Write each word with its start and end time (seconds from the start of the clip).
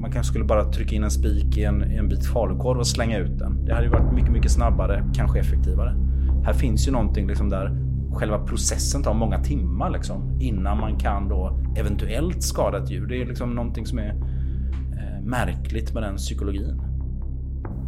Man 0.00 0.12
kanske 0.12 0.30
skulle 0.30 0.44
bara 0.44 0.64
trycka 0.72 0.96
in 0.96 1.04
en 1.04 1.10
spik 1.10 1.56
i 1.56 1.64
en, 1.64 1.92
i 1.92 1.96
en 1.96 2.08
bit 2.08 2.26
falukorv 2.26 2.78
och 2.78 2.86
slänga 2.86 3.18
ut 3.18 3.38
den. 3.38 3.64
Det 3.64 3.74
hade 3.74 3.84
ju 3.86 3.92
varit 3.92 4.12
mycket, 4.12 4.32
mycket 4.32 4.50
snabbare, 4.50 5.04
kanske 5.14 5.38
effektivare. 5.38 5.96
Här 6.44 6.52
finns 6.52 6.88
ju 6.88 6.92
någonting 6.92 7.26
liksom 7.26 7.48
där 7.48 7.90
själva 8.12 8.38
processen 8.38 9.02
tar 9.02 9.14
många 9.14 9.38
timmar 9.38 9.90
liksom, 9.90 10.40
innan 10.40 10.78
man 10.78 10.98
kan 10.98 11.28
då 11.28 11.60
eventuellt 11.76 12.42
skada 12.42 12.78
ett 12.78 12.90
djur. 12.90 13.06
Det 13.06 13.22
är 13.22 13.26
liksom 13.26 13.54
någonting 13.54 13.86
som 13.86 13.98
är 13.98 14.08
eh, 14.08 15.22
märkligt 15.22 15.94
med 15.94 16.02
den 16.02 16.16
psykologin. 16.16 16.82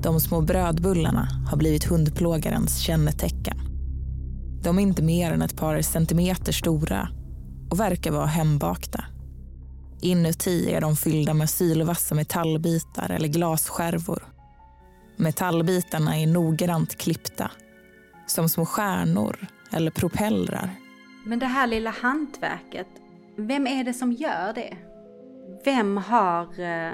De 0.02 0.20
små 0.20 0.40
brödbullarna 0.40 1.28
har 1.50 1.56
blivit 1.56 1.84
hundplågarens 1.84 2.78
kännetecken. 2.78 3.56
De 4.62 4.78
är 4.78 4.82
inte 4.82 5.02
mer 5.02 5.32
än 5.32 5.42
ett 5.42 5.56
par 5.56 5.80
centimeter 5.80 6.52
stora 6.52 7.08
och 7.70 7.80
verkar 7.80 8.12
vara 8.12 8.26
hembakta. 8.26 9.04
Inuti 10.02 10.72
är 10.72 10.80
de 10.80 10.96
fyllda 10.96 11.34
med 11.34 11.50
sylvassa 11.50 12.14
metallbitar 12.14 13.10
eller 13.10 13.28
glasskärvor. 13.28 14.22
Metallbitarna 15.16 16.18
är 16.18 16.26
noggrant 16.26 16.98
klippta, 16.98 17.50
som 18.26 18.48
små 18.48 18.66
stjärnor 18.66 19.46
eller 19.72 19.90
propellrar. 19.90 20.70
Men 21.24 21.38
det 21.38 21.46
här 21.46 21.66
lilla 21.66 21.90
hantverket, 21.90 22.86
vem 23.36 23.66
är 23.66 23.84
det 23.84 23.94
som 23.94 24.12
gör 24.12 24.52
det? 24.54 24.76
Vem 25.64 25.96
har 25.96 26.60
eh, 26.60 26.92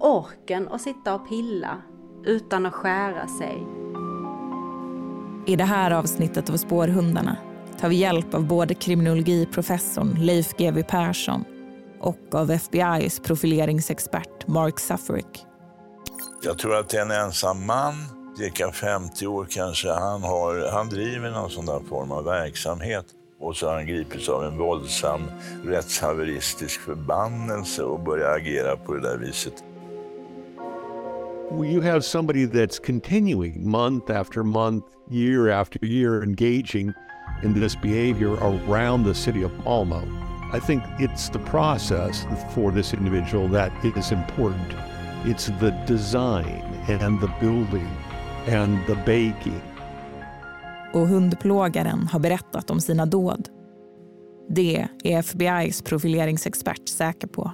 orken 0.00 0.68
att 0.68 0.82
sitta 0.82 1.14
och 1.14 1.28
pilla 1.28 1.82
utan 2.26 2.66
att 2.66 2.74
skära 2.74 3.28
sig? 3.28 3.66
I 5.46 5.56
det 5.56 5.64
här 5.64 5.90
avsnittet 5.90 6.50
av 6.50 6.56
Spårhundarna 6.56 7.36
tar 7.80 7.88
vi 7.88 7.96
hjälp 7.96 8.34
av 8.34 8.46
både 8.46 8.74
kriminologiprofessorn 8.74 10.14
Leif 10.18 10.56
GW 10.56 10.82
Persson 10.82 11.44
och 12.02 12.34
av 12.34 12.50
FBIs 12.50 13.20
profileringsexpert 13.20 14.46
Mark 14.46 14.80
Sufferick. 14.80 15.46
Jag 16.44 16.58
tror 16.58 16.76
att 16.76 16.88
det 16.88 16.96
är 16.96 17.02
en 17.02 17.10
ensam 17.10 17.66
man, 17.66 17.94
cirka 18.38 18.72
50 18.72 19.26
år 19.26 19.46
kanske. 19.50 19.88
Han, 19.88 20.22
har, 20.22 20.72
han 20.72 20.88
driver 20.88 21.30
någon 21.30 21.50
sån 21.50 21.66
där 21.66 21.80
form 21.88 22.10
av 22.10 22.24
verksamhet. 22.24 23.06
Och 23.40 23.56
så 23.56 23.68
har 23.68 23.74
han 23.74 23.86
gripits 23.86 24.28
av 24.28 24.44
en 24.44 24.58
våldsam 24.58 25.20
rättshaveristisk 25.64 26.80
förbannelse 26.80 27.82
och 27.82 28.00
börjar 28.00 28.36
agera 28.36 28.76
på 28.76 28.94
det 28.94 29.00
där 29.00 29.16
viset. 29.16 29.64
you 31.60 31.82
have 31.82 32.02
somebody 32.02 32.46
that's 32.46 32.78
continuing 32.78 33.68
month 33.70 34.10
after 34.10 34.42
month, 34.42 34.86
year 35.10 35.50
after 35.50 35.84
year, 35.84 36.22
engaging 36.22 36.94
in 37.42 37.52
this 37.52 37.76
behavior 37.76 38.38
around 38.42 39.04
the 39.04 39.14
city 39.14 39.44
of 39.44 39.52
Malmo. 39.64 40.31
I 40.54 40.60
think 40.60 40.82
it's 40.98 41.30
the 41.30 41.38
process 41.38 42.26
for 42.54 42.72
this 42.72 42.94
individual 42.94 43.48
that 43.48 43.72
is 43.96 44.12
important. 44.12 44.74
It's 45.24 45.46
the 45.46 45.70
design 45.86 46.62
and 46.88 47.20
the 47.20 47.30
building 47.40 47.88
and 48.46 48.86
the 48.86 48.94
baking. 48.94 49.62
Och 50.92 51.08
hundplågaren 51.08 52.08
har 52.08 52.18
berättat 52.20 52.70
om 52.70 52.80
sina 52.80 53.06
dåd. 53.06 53.48
Det 54.50 54.88
är 55.04 55.22
FBIs 55.22 55.82
profileringsexpert 55.82 56.88
säker 56.88 57.28
på. 57.28 57.52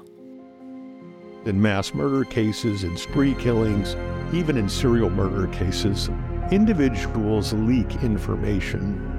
In 1.46 1.62
mass 1.62 1.94
murder 1.94 2.24
cases, 2.24 2.84
in 2.84 2.96
spree 2.96 3.34
killings, 3.40 3.96
even 4.34 4.58
in 4.58 4.68
serial 4.68 5.10
murder 5.10 5.52
cases, 5.52 6.10
individuals 6.50 7.52
leak 7.52 8.04
information. 8.04 9.17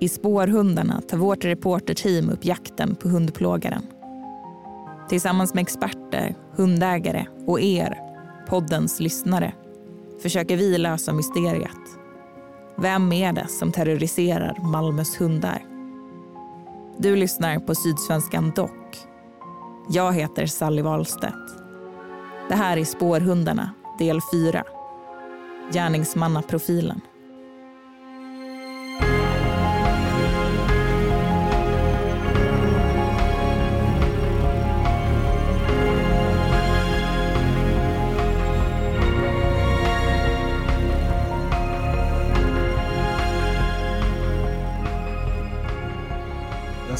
I 0.00 0.08
spårhundarna 0.08 1.00
tar 1.08 1.16
vårt 1.16 1.44
reporterteam 1.44 2.30
upp 2.30 2.44
jakten 2.44 2.94
på 2.94 3.08
hundplågaren. 3.08 3.82
Tillsammans 5.08 5.54
med 5.54 5.62
experter, 5.62 6.34
hundägare 6.56 7.26
och 7.46 7.60
er, 7.60 7.98
poddens 8.48 9.00
lyssnare, 9.00 9.52
försöker 10.22 10.56
vi 10.56 10.78
lösa 10.78 11.12
mysteriet. 11.12 11.98
Vem 12.78 13.12
är 13.12 13.32
det 13.32 13.48
som 13.48 13.72
terroriserar 13.72 14.58
Malmös 14.62 15.20
hundar? 15.20 15.64
Du 16.98 17.16
lyssnar 17.16 17.58
på 17.58 17.74
Sydsvenskan 17.74 18.52
Dock. 18.56 18.96
Jag 19.88 20.12
heter 20.12 20.46
Sally 20.46 20.82
Wahlstedt. 20.82 21.58
Det 22.48 22.54
här 22.54 22.76
är 22.76 22.84
Spårhundarna, 22.84 23.70
del 23.98 24.20
4. 24.32 24.64
Gärningsmannaprofilen. 25.72 27.00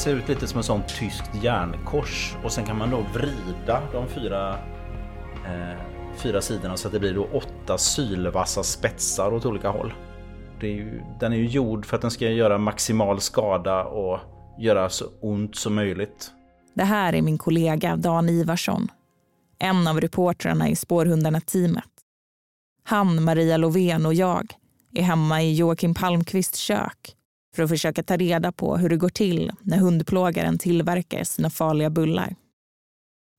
Ser 0.07 0.15
ut 0.15 0.29
lite 0.29 0.47
som 0.47 0.59
ett 0.59 0.65
sån 0.65 0.81
tyskt 0.99 1.43
järnkors 1.43 2.35
och 2.43 2.51
sen 2.51 2.65
kan 2.65 2.77
man 2.77 2.89
då 2.89 3.05
vrida 3.13 3.81
de 3.93 4.07
fyra, 4.07 4.53
eh, 5.45 5.79
fyra 6.17 6.41
sidorna 6.41 6.77
så 6.77 6.87
att 6.87 6.93
det 6.93 6.99
blir 6.99 7.13
då 7.13 7.27
åtta 7.33 7.77
sylvassa 7.77 8.63
spetsar 8.63 9.33
åt 9.33 9.45
olika 9.45 9.69
håll. 9.69 9.93
Det 10.59 10.67
är 10.67 10.71
ju, 10.71 11.01
den 11.19 11.33
är 11.33 11.37
ju 11.37 11.45
gjord 11.45 11.85
för 11.85 11.95
att 11.95 12.01
den 12.01 12.11
ska 12.11 12.29
göra 12.29 12.57
maximal 12.57 13.21
skada 13.21 13.83
och 13.83 14.19
göra 14.59 14.89
så 14.89 15.05
ont 15.21 15.55
som 15.55 15.75
möjligt. 15.75 16.31
Det 16.73 16.83
här 16.83 17.13
är 17.13 17.21
min 17.21 17.37
kollega 17.37 17.95
Dan 17.95 18.29
Ivarsson. 18.29 18.87
En 19.59 19.87
av 19.87 20.01
reportrarna 20.01 20.69
i 20.69 20.75
Spårhundarna-teamet. 20.75 21.83
Han, 22.83 23.23
Maria 23.23 23.57
Lovén 23.57 24.05
och 24.05 24.13
jag 24.13 24.53
är 24.93 25.03
hemma 25.03 25.41
i 25.41 25.55
Joakim 25.55 25.93
Palmqvists 25.93 26.59
kök 26.59 27.16
för 27.57 27.63
att 27.63 27.69
försöka 27.69 28.03
ta 28.03 28.17
reda 28.17 28.51
på 28.51 28.77
hur 28.77 28.89
det 28.89 28.97
går 28.97 29.09
till 29.09 29.51
när 29.61 29.77
hundplågaren 29.77 30.57
tillverkar 30.57 31.23
sina 31.23 31.49
farliga 31.49 31.89
bullar. 31.89 32.35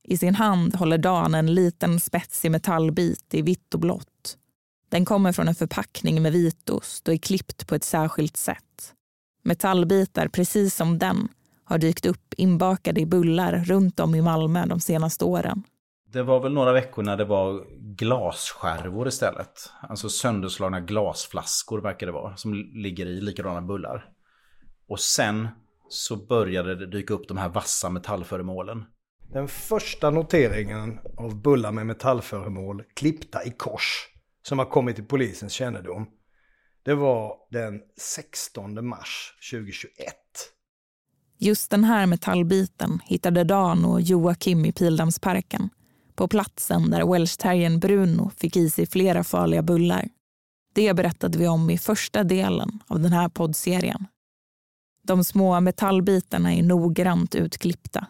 I 0.07 0.17
sin 0.17 0.35
hand 0.35 0.75
håller 0.75 0.97
Dan 0.97 1.35
en 1.35 1.53
liten 1.53 1.99
spetsig 1.99 2.51
metallbit 2.51 3.33
i 3.33 3.41
vitt 3.41 3.73
och 3.73 3.79
blått. 3.79 4.37
Den 4.89 5.05
kommer 5.05 5.31
från 5.31 5.47
en 5.47 5.55
förpackning 5.55 6.21
med 6.21 6.31
vitost 6.31 7.07
och 7.07 7.13
är 7.13 7.17
klippt 7.17 7.67
på 7.67 7.75
ett 7.75 7.83
särskilt 7.83 8.37
sätt. 8.37 8.93
Metallbitar 9.43 10.27
precis 10.27 10.75
som 10.75 10.97
den 10.97 11.27
har 11.63 11.77
dykt 11.77 12.05
upp 12.05 12.33
inbakade 12.37 13.01
i 13.01 13.05
bullar 13.05 13.63
runt 13.65 13.99
om 13.99 14.15
i 14.15 14.21
Malmö 14.21 14.65
de 14.65 14.79
senaste 14.79 15.25
åren. 15.25 15.63
Det 16.11 16.23
var 16.23 16.39
väl 16.39 16.53
några 16.53 16.73
veckor 16.73 17.03
när 17.03 17.17
det 17.17 17.25
var 17.25 17.65
glasskärvor 17.79 19.07
istället. 19.07 19.71
Alltså 19.81 20.09
sönderslagna 20.09 20.79
glasflaskor 20.79 21.81
verkar 21.81 22.05
det 22.07 22.13
vara. 22.13 22.37
Som 22.37 22.53
ligger 22.53 23.05
i 23.05 23.21
likadana 23.21 23.61
bullar. 23.61 24.05
Och 24.87 24.99
sen 24.99 25.47
så 25.89 26.15
började 26.15 26.75
det 26.75 26.87
dyka 26.87 27.13
upp 27.13 27.27
de 27.27 27.37
här 27.37 27.49
vassa 27.49 27.89
metallföremålen. 27.89 28.85
Den 29.33 29.47
första 29.47 30.09
noteringen 30.09 30.99
av 31.17 31.41
bullar 31.41 31.71
med 31.71 31.85
metallföremål 31.87 32.83
klippta 32.95 33.43
i 33.43 33.51
kors 33.51 34.07
som 34.41 34.59
har 34.59 34.65
kommit 34.65 34.95
till 34.95 35.05
polisens 35.05 35.53
kännedom. 35.53 36.07
Det 36.83 36.93
var 36.93 37.33
den 37.51 37.81
16 37.97 38.87
mars 38.87 39.33
2021. 39.51 40.15
Just 41.37 41.71
den 41.71 41.83
här 41.83 42.05
metallbiten 42.05 42.99
hittade 43.05 43.43
Dan 43.43 43.85
och 43.85 44.01
Joakim 44.01 44.65
i 44.65 44.71
Pildammsparken 44.71 45.69
på 46.19 46.27
platsen 46.27 46.89
där 46.89 47.11
welshterriern 47.11 47.79
Bruno 47.79 48.31
fick 48.37 48.57
i 48.57 48.69
sig 48.69 48.85
flera 48.85 49.23
farliga 49.23 49.61
bullar. 49.61 50.09
Det 50.73 50.93
berättade 50.93 51.37
vi 51.37 51.47
om 51.47 51.69
i 51.69 51.77
första 51.77 52.23
delen 52.23 52.79
av 52.87 52.99
den 52.99 53.13
här 53.13 53.29
poddserien. 53.29 54.05
De 55.03 55.23
små 55.23 55.61
metallbitarna 55.61 56.53
är 56.53 56.63
noggrant 56.63 57.35
utklippta. 57.35 58.07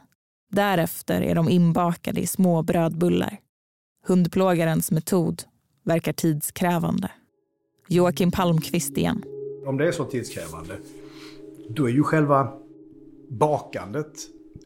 Därefter 0.51 1.21
är 1.21 1.35
de 1.35 1.49
inbakade 1.49 2.21
i 2.21 2.27
små 2.27 2.63
brödbullar. 2.63 3.38
Hundplågarens 4.06 4.91
metod 4.91 5.44
verkar 5.83 6.13
tidskrävande. 6.13 7.12
Joakim 7.88 8.31
Palmqvist 8.31 8.97
igen. 8.97 9.23
Om 9.65 9.77
det 9.77 9.88
är 9.88 9.91
så 9.91 10.05
tidskrävande, 10.05 10.77
då 11.69 11.85
är 11.89 11.91
ju 11.91 12.03
själva 12.03 12.53
bakandet 13.29 14.13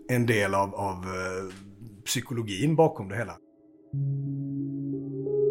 en 0.09 0.25
del 0.25 0.55
av, 0.55 0.75
av 0.75 0.95
eh, 0.95 1.53
psykologin 2.05 2.75
bakom 2.75 3.09
det 3.09 3.15
hela. 3.15 3.37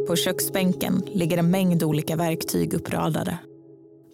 På 0.06 0.16
köksbänken 0.16 1.02
ligger 1.06 1.38
en 1.38 1.50
mängd 1.50 1.82
olika 1.82 2.16
verktyg 2.16 2.74
uppradade. 2.74 3.38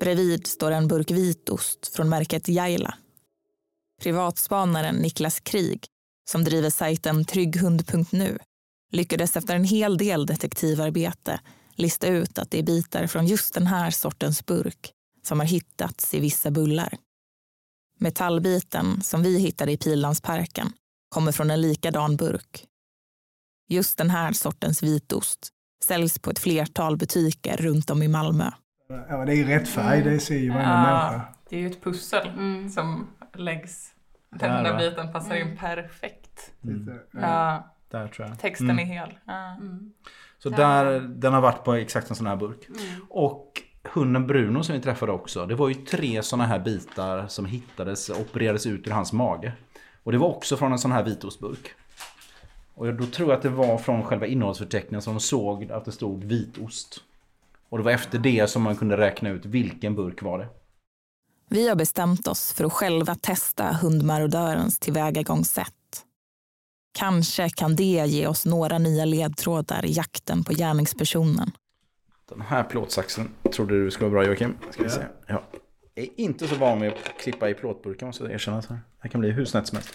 Bredvid 0.00 0.46
står 0.46 0.70
en 0.70 0.88
burk 0.88 1.11
vitost 1.11 1.88
från 1.96 2.08
märket 2.08 2.49
Jaila. 2.49 2.94
Privatspanaren 4.02 4.94
Niklas 4.94 5.40
Krig, 5.40 5.87
som 6.31 6.44
driver 6.44 6.70
sajten 6.70 7.25
trygghund.nu, 7.25 8.38
lyckades 8.93 9.37
efter 9.37 9.56
en 9.56 9.64
hel 9.64 9.96
del 9.96 10.26
detektivarbete 10.26 11.41
lista 11.79 12.06
ut 12.06 12.38
att 12.38 12.50
det 12.50 12.58
är 12.58 12.62
bitar 12.62 13.06
från 13.06 13.26
just 13.26 13.55
den 13.55 13.67
här 13.67 13.91
sortens 13.91 14.46
burk 14.46 14.93
som 15.23 15.41
har 15.41 15.46
hittats 15.46 16.14
i 16.14 16.20
vissa 16.20 16.50
bullar. 16.50 16.96
Metallbiten 17.99 19.02
som 19.02 19.23
vi 19.23 19.38
hittade 19.38 19.73
i 19.73 19.76
Pilansparken 19.76 20.73
kommer 21.08 21.32
från 21.32 21.50
en 21.50 21.60
likadan 21.60 22.16
burk. 22.16 22.64
Just 23.69 23.99
den 23.99 24.10
här 24.10 24.32
sortens 24.32 24.82
vitost 24.82 25.49
säljs 25.84 26.19
på 26.19 26.31
ett 26.31 26.38
flertal 26.38 26.96
butiker 26.96 27.56
runt 27.56 27.90
om 27.90 28.02
i 28.02 28.08
Malmö. 28.08 28.50
Ja, 29.08 29.25
det 29.25 29.34
är 29.34 29.44
rätt 29.44 29.69
färg, 29.69 30.02
det 30.02 30.20
ser 30.20 30.38
ju 30.38 30.49
varenda 30.50 30.70
Ja, 30.70 31.10
människa. 31.10 31.25
det 31.50 31.56
är 31.56 31.60
ju 31.60 31.66
ett 31.66 31.82
pussel 31.84 32.28
Mm. 32.28 32.70
som 32.70 33.06
läggs. 33.34 33.93
Den 34.31 34.38
Där, 34.38 34.62
där 34.64 34.78
biten 34.90 35.12
passar 35.12 35.34
in 35.34 35.56
perfekt. 35.56 36.52
Lite, 36.60 36.99
ja. 37.12 37.75
Där 37.90 38.08
tror 38.08 38.28
jag. 38.28 38.38
texten 38.38 38.70
Mm. 38.70 38.78
är 38.90 38.94
hel. 38.94 39.19
Ja. 39.25 39.56
Så 40.38 40.49
där, 40.50 41.00
den 41.00 41.32
har 41.32 41.40
varit 41.40 41.64
på 41.64 41.75
exakt 41.75 42.10
en 42.10 42.16
sån 42.16 42.26
här 42.26 42.37
burk. 42.37 42.69
Och 43.10 43.62
hunden 43.93 44.26
Bruno 44.26 44.62
som 44.62 44.75
vi 44.75 44.81
träffade 44.81 45.12
också. 45.12 45.46
Det 45.46 45.55
var 45.55 45.69
ju 45.69 45.75
tre 45.75 46.22
såna 46.22 46.46
här 46.46 46.58
bitar 46.58 47.26
som 47.26 47.46
hittades 47.46 48.08
och 48.08 48.20
opererades 48.20 48.66
ut 48.66 48.87
ur 48.87 48.90
hans 48.90 49.12
mage. 49.12 49.52
Och 50.08 50.12
det 50.12 50.19
var 50.19 50.28
också 50.28 50.56
från 50.56 50.72
en 50.72 50.78
sån 50.78 50.93
här 50.93 51.02
vitostburk. 51.02 51.75
Och 52.75 52.94
då 52.94 53.06
tror 53.06 53.28
jag 53.28 53.37
att 53.37 53.43
det 53.43 53.49
var 53.49 53.78
från 53.78 54.05
själva 54.05 54.26
innehållsförteckningen 54.26 55.02
som 55.02 55.14
de 55.14 55.20
såg 55.20 55.72
att 55.72 55.84
det 55.84 55.93
stod 55.93 56.25
vitost. 56.25 57.00
Och 57.69 57.78
det 57.78 57.84
var 57.84 57.90
efter 57.90 58.19
det 58.19 58.50
som 58.50 58.62
man 58.62 58.76
kunde 58.76 58.96
räkna 58.96 59.31
ut 59.31 59.46
vilken 59.46 59.94
burk 59.94 60.22
var 60.22 60.38
det. 60.38 60.49
Vi 61.49 61.69
har 61.69 61.76
bestämt 61.76 62.26
oss 62.26 62.52
för 62.52 62.64
att 62.64 62.72
själva 62.72 63.14
testa 63.14 63.72
hundmarodörens 63.72 64.78
tillvägagångssätt. 64.78 66.05
Kanske 66.99 67.50
kan 67.50 67.76
det 67.76 68.05
ge 68.06 68.26
oss 68.26 68.46
några 68.46 68.78
nya 68.78 69.05
ledtrådar 69.05 69.84
i 69.84 69.93
jakten 69.93 70.44
på 70.44 70.52
gärningspersonen. 70.52 71.50
Den 72.28 72.40
här 72.40 72.64
plåtsaxen 72.64 73.31
trodde 73.52 73.84
du 73.84 73.90
skulle 73.90 74.10
vara 74.10 74.20
bra 74.20 74.28
Joakim. 74.31 74.56
Ska 74.70 74.82
vi 74.82 74.90
se. 74.90 75.02
Ja. 75.26 75.43
Är 75.98 76.20
inte 76.20 76.48
så 76.48 76.56
van 76.56 76.78
med 76.78 76.92
att 76.92 77.18
klippa 77.18 77.50
i 77.50 77.54
plåtburkar 77.54 78.06
måste 78.06 78.24
jag 78.24 78.32
erkänna. 78.32 78.62
Det 79.02 79.08
kan 79.08 79.20
bli 79.20 79.30
hur 79.30 79.44
snett 79.44 79.66
som 79.66 79.76
helst. 79.76 79.94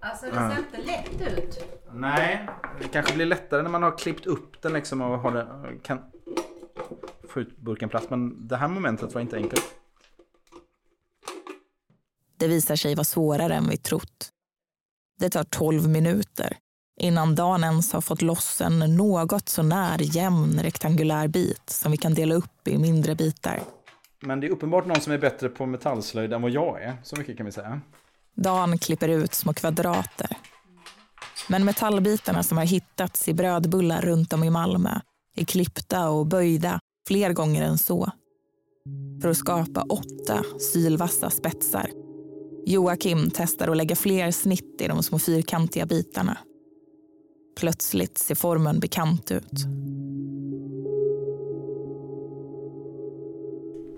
Alltså 0.00 0.26
det 0.26 0.32
ser 0.32 0.58
inte 0.58 0.82
lätt 0.82 1.38
ut. 1.38 1.64
Nej, 1.92 2.48
det 2.80 2.88
kanske 2.88 3.14
blir 3.14 3.26
lättare 3.26 3.62
när 3.62 3.70
man 3.70 3.82
har 3.82 3.98
klippt 3.98 4.26
upp 4.26 4.62
den 4.62 4.72
liksom 4.72 5.00
och 5.00 5.18
har 5.18 5.32
den, 5.32 5.78
kan 5.80 5.98
få 7.28 7.40
ut 7.40 7.56
burken 7.56 7.88
plats. 7.88 8.10
Men 8.10 8.48
det 8.48 8.56
här 8.56 8.68
momentet 8.68 9.14
var 9.14 9.20
inte 9.20 9.36
enkelt. 9.36 9.74
Det 12.36 12.48
visar 12.48 12.76
sig 12.76 12.94
vara 12.94 13.04
svårare 13.04 13.54
än 13.54 13.68
vi 13.68 13.76
trott. 13.76 14.32
Det 15.18 15.30
tar 15.30 15.44
12 15.44 15.88
minuter 15.88 16.27
innan 16.98 17.34
Dan 17.34 17.64
ens 17.64 17.92
har 17.92 18.00
fått 18.00 18.22
loss 18.22 18.60
en 18.60 18.78
något 18.78 19.48
sånär 19.48 19.98
jämn 20.00 20.60
rektangulär 20.62 21.28
bit 21.28 21.70
som 21.70 21.92
vi 21.92 21.98
kan 21.98 22.14
dela 22.14 22.34
upp 22.34 22.68
i 22.68 22.78
mindre 22.78 23.14
bitar. 23.14 23.62
Men 24.20 24.40
det 24.40 24.46
är 24.46 24.50
uppenbart 24.50 24.86
någon 24.86 25.00
som 25.00 25.12
är 25.12 25.18
bättre 25.18 25.48
på 25.48 25.66
metallslöjd 25.66 26.32
än 26.32 26.42
vad 26.42 26.50
jag 26.50 26.82
är. 26.82 26.96
Så 27.02 27.16
mycket 27.16 27.36
kan 27.36 27.46
vi 27.46 27.52
säga. 27.52 27.80
Dan 28.34 28.78
klipper 28.78 29.08
ut 29.08 29.34
små 29.34 29.54
kvadrater. 29.54 30.36
Men 31.48 31.64
metallbitarna 31.64 32.42
som 32.42 32.58
har 32.58 32.64
hittats 32.64 33.28
i 33.28 33.34
brödbullar 33.34 34.00
runt 34.02 34.32
om 34.32 34.44
i 34.44 34.50
Malmö 34.50 35.00
är 35.36 35.44
klippta 35.44 36.08
och 36.08 36.26
böjda 36.26 36.80
fler 37.08 37.32
gånger 37.32 37.62
än 37.62 37.78
så. 37.78 38.10
För 39.22 39.28
att 39.28 39.36
skapa 39.36 39.82
åtta 39.82 40.44
sylvassa 40.72 41.30
spetsar. 41.30 41.90
Joakim 42.66 43.30
testar 43.34 43.68
att 43.68 43.76
lägga 43.76 43.96
fler 43.96 44.30
snitt 44.30 44.80
i 44.80 44.88
de 44.88 45.02
små 45.02 45.18
fyrkantiga 45.18 45.86
bitarna. 45.86 46.38
Plötsligt 47.58 48.18
ser 48.18 48.34
formen 48.34 48.80
bekant 48.80 49.30
ut. 49.30 49.52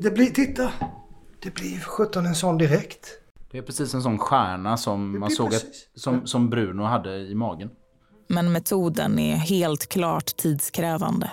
Det 0.00 0.10
blir, 0.10 0.26
titta! 0.26 0.72
Det 1.42 1.54
blir 1.54 1.78
för 1.78 1.90
sjutton 1.90 2.26
en 2.26 2.34
sån 2.34 2.58
direkt. 2.58 3.06
Det 3.50 3.58
är 3.58 3.62
precis 3.62 3.94
en 3.94 4.02
sån 4.02 4.18
stjärna 4.18 4.76
som 4.76 5.20
man 5.20 5.30
såg 5.30 5.54
att, 5.54 5.64
som, 5.94 6.26
som 6.26 6.50
Bruno 6.50 6.82
hade 6.82 7.16
i 7.16 7.34
magen. 7.34 7.70
Men 8.28 8.52
metoden 8.52 9.18
är 9.18 9.36
helt 9.36 9.86
klart 9.88 10.36
tidskrävande. 10.36 11.30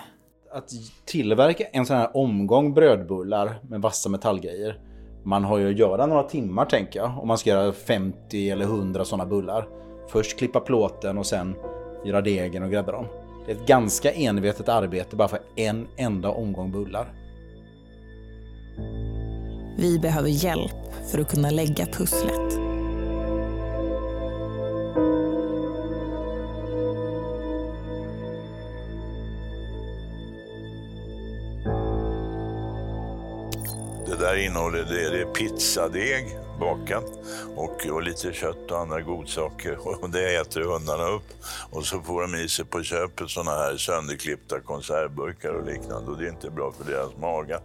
Att 0.52 0.70
tillverka 1.04 1.64
en 1.64 1.86
sån 1.86 1.96
här 1.96 2.16
omgång 2.16 2.74
brödbullar 2.74 3.60
med 3.68 3.80
vassa 3.80 4.08
metallgrejer. 4.08 4.80
Man 5.24 5.44
har 5.44 5.58
ju 5.58 5.70
att 5.70 5.78
göra 5.78 6.06
några 6.06 6.22
timmar 6.22 6.64
tänker 6.64 7.00
jag. 7.00 7.18
Om 7.18 7.28
man 7.28 7.38
ska 7.38 7.50
göra 7.50 7.72
50 7.72 8.50
eller 8.50 8.64
100 8.64 9.04
sådana 9.04 9.26
bullar. 9.26 9.68
Först 10.08 10.38
klippa 10.38 10.60
plåten 10.60 11.18
och 11.18 11.26
sen 11.26 11.54
göra 12.08 12.20
degen 12.20 12.62
och 12.62 12.70
grädda 12.70 12.92
dem. 12.92 13.06
Det 13.46 13.52
är 13.52 13.56
ett 13.56 13.66
ganska 13.66 14.12
envetet 14.12 14.68
arbete 14.68 15.16
bara 15.16 15.28
för 15.28 15.40
en 15.56 15.86
enda 15.96 16.30
omgång 16.30 16.72
bullar. 16.72 17.12
Vi 19.78 19.98
behöver 19.98 20.28
hjälp 20.28 20.94
för 21.10 21.18
att 21.18 21.30
kunna 21.30 21.50
lägga 21.50 21.86
pusslet. 21.86 22.50
Det 34.06 34.16
där 34.20 34.46
innehåller 34.46 34.78
det, 34.78 35.10
det 35.10 35.20
är 35.22 35.26
pizzadeg 35.34 36.47
bakat 36.60 37.04
och, 37.56 37.86
och 37.86 38.02
lite 38.02 38.32
kött 38.32 38.70
och 38.70 38.78
andra 38.78 39.00
godsaker. 39.00 39.78
Och 40.02 40.10
det 40.10 40.36
äter 40.36 40.60
hundarna 40.60 41.08
upp. 41.08 41.28
Och 41.70 41.84
så 41.86 42.00
får 42.00 42.22
de 42.22 42.34
i 42.34 42.48
sig 42.48 42.64
på 42.64 42.82
köpet 42.82 43.30
såna 43.30 43.50
här 43.50 43.76
sönderklippta 43.76 44.60
konservburkar 44.60 45.54
och 45.54 45.66
liknande. 45.66 46.10
Och 46.10 46.18
det 46.18 46.24
är 46.24 46.30
inte 46.30 46.50
bra 46.50 46.72
för 46.72 46.92
deras 46.92 47.16
magar. 47.16 47.60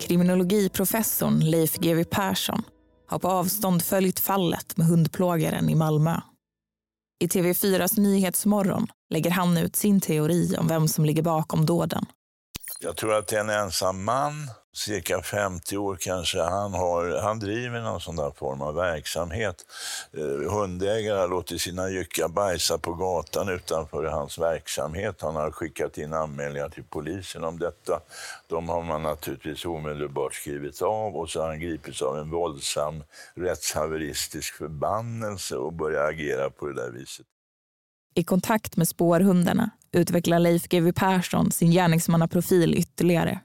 Kriminologiprofessorn 0.00 1.40
Leif 1.40 1.76
GW 1.76 2.04
Persson 2.04 2.62
har 3.06 3.18
på 3.18 3.28
avstånd 3.28 3.82
följt 3.82 4.20
fallet 4.20 4.76
med 4.76 4.86
hundplågaren 4.86 5.70
i 5.70 5.74
Malmö. 5.74 6.20
I 7.18 7.26
TV4s 7.26 8.00
Nyhetsmorgon 8.00 8.86
lägger 9.10 9.30
han 9.30 9.58
ut 9.58 9.76
sin 9.76 10.00
teori 10.00 10.56
om 10.58 10.68
vem 10.68 10.88
som 10.88 11.04
ligger 11.04 11.22
bakom 11.22 11.66
dåden. 11.66 12.06
Jag 12.80 12.96
tror 12.96 13.14
att 13.14 13.28
det 13.28 13.36
är 13.36 13.40
en 13.40 13.50
ensam 13.50 14.04
man, 14.04 14.32
cirka 14.76 15.22
50 15.22 15.76
år 15.76 15.96
kanske. 16.00 16.40
Han, 16.40 16.74
har, 16.74 17.22
han 17.22 17.38
driver 17.38 17.80
någon 17.80 18.00
sån 18.00 18.16
där 18.16 18.30
form 18.30 18.62
av 18.62 18.74
verksamhet. 18.74 19.64
Eh, 20.12 20.52
hundägare 20.52 21.18
har 21.18 21.28
låtit 21.28 21.60
sina 21.60 21.90
jyckar 21.90 22.28
bajsa 22.28 22.78
på 22.78 22.94
gatan 22.94 23.48
utanför 23.48 24.04
hans 24.04 24.38
verksamhet. 24.38 25.22
Han 25.22 25.36
har 25.36 25.50
skickat 25.50 25.98
in 25.98 26.12
anmälningar 26.12 26.68
till 26.68 26.84
polisen 26.84 27.44
om 27.44 27.58
detta. 27.58 28.00
De 28.48 28.68
har 28.68 28.82
man 28.82 29.02
naturligtvis 29.02 29.64
omedelbart 29.64 30.34
skrivit 30.34 30.82
av 30.82 31.16
och 31.16 31.30
så 31.30 31.40
har 31.40 31.48
han 31.48 31.60
gripits 31.60 32.02
av 32.02 32.18
en 32.18 32.30
våldsam 32.30 33.02
rättshaveristisk 33.34 34.54
förbannelse 34.54 35.56
och 35.56 35.72
börjat 35.72 36.10
agera 36.10 36.50
på 36.50 36.66
det 36.66 36.74
där 36.74 36.90
viset. 36.90 37.26
I 38.14 38.24
kontakt 38.24 38.76
med 38.76 38.88
spårhundarna 38.88 39.70
utvecklar 39.92 40.38
Leif 40.38 40.68
GW 40.68 40.92
Persson 40.92 41.50
sin 41.50 41.70
gärningsmannaprofil 41.70 42.74
ytterligare. 42.74 43.40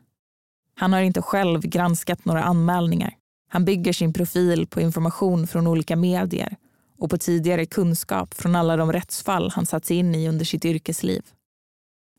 Han 0.81 0.93
har 0.93 1.01
inte 1.01 1.21
själv 1.21 1.61
granskat 1.61 2.25
några 2.25 2.43
anmälningar. 2.43 3.13
Han 3.50 3.65
bygger 3.65 3.93
sin 3.93 4.13
profil 4.13 4.67
på 4.67 4.81
information 4.81 5.47
från 5.47 5.67
olika 5.67 5.95
medier 5.95 6.55
och 6.97 7.09
på 7.09 7.17
tidigare 7.17 7.65
kunskap 7.65 8.33
från 8.33 8.55
alla 8.55 8.77
de 8.77 8.91
rättsfall 8.91 9.51
han 9.51 9.65
satt 9.65 9.85
sig 9.85 9.97
in 9.97 10.15
i 10.15 10.29
under 10.29 10.45
sitt 10.45 10.65
yrkesliv. 10.65 11.21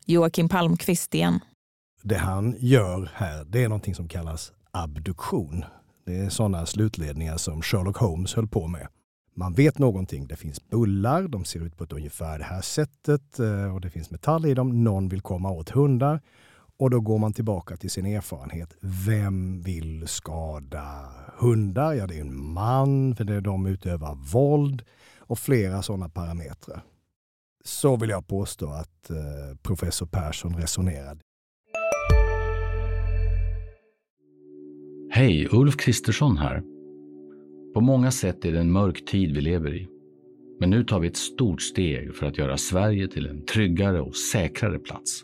Joakim 0.05 0.49
Palmqvist 0.49 1.15
igen. 1.15 1.39
Det 2.03 2.17
han 2.17 2.55
gör 2.59 3.11
här, 3.13 3.45
det 3.45 3.63
är 3.63 3.69
någonting 3.69 3.95
som 3.95 4.07
kallas 4.07 4.51
abduktion. 4.71 5.65
Det 6.05 6.17
är 6.19 6.29
sådana 6.29 6.65
slutledningar 6.65 7.37
som 7.37 7.61
Sherlock 7.61 7.97
Holmes 7.97 8.33
höll 8.33 8.47
på 8.47 8.67
med. 8.67 8.87
Man 9.35 9.53
vet 9.53 9.79
någonting. 9.79 10.27
Det 10.27 10.35
finns 10.35 10.69
bullar, 10.69 11.27
de 11.27 11.45
ser 11.45 11.59
ut 11.59 11.77
på 11.77 11.83
ett 11.83 11.93
ungefär 11.93 12.39
det 12.39 12.45
här 12.45 12.61
sättet 12.61 13.39
eh, 13.39 13.75
och 13.75 13.81
det 13.81 13.89
finns 13.89 14.11
metall 14.11 14.45
i 14.45 14.53
dem. 14.53 14.83
Någon 14.83 15.09
vill 15.09 15.21
komma 15.21 15.51
åt 15.51 15.69
hundar 15.69 16.21
och 16.83 16.89
då 16.89 16.99
går 16.99 17.17
man 17.17 17.33
tillbaka 17.33 17.77
till 17.77 17.89
sin 17.89 18.05
erfarenhet. 18.05 18.77
Vem 19.07 19.61
vill 19.61 20.07
skada 20.07 21.09
hundar? 21.37 21.93
Ja, 21.93 22.07
det 22.07 22.15
är 22.15 22.21
en 22.21 22.53
man, 22.53 23.15
för 23.15 23.23
det 23.23 23.35
är 23.35 23.41
de 23.41 23.65
utövar 23.65 24.15
våld 24.33 24.83
och 25.17 25.39
flera 25.39 25.81
sådana 25.81 26.09
parametrar. 26.09 26.83
Så 27.63 27.95
vill 27.97 28.09
jag 28.09 28.27
påstå 28.27 28.69
att 28.69 29.09
eh, 29.09 29.57
professor 29.61 30.05
Persson 30.05 30.55
resonerade. 30.55 31.19
Hej, 35.11 35.47
Ulf 35.51 35.77
Kristersson 35.77 36.37
här. 36.37 36.63
På 37.73 37.81
många 37.81 38.11
sätt 38.11 38.45
är 38.45 38.51
det 38.51 38.59
en 38.59 38.71
mörk 38.71 39.05
tid 39.05 39.35
vi 39.35 39.41
lever 39.41 39.75
i. 39.75 39.87
Men 40.59 40.69
nu 40.69 40.83
tar 40.83 40.99
vi 40.99 41.07
ett 41.07 41.17
stort 41.17 41.61
steg 41.61 42.15
för 42.15 42.25
att 42.25 42.37
göra 42.37 42.57
Sverige 42.57 43.07
till 43.07 43.27
en 43.27 43.45
tryggare 43.45 44.01
och 44.01 44.15
säkrare 44.15 44.79
plats. 44.79 45.23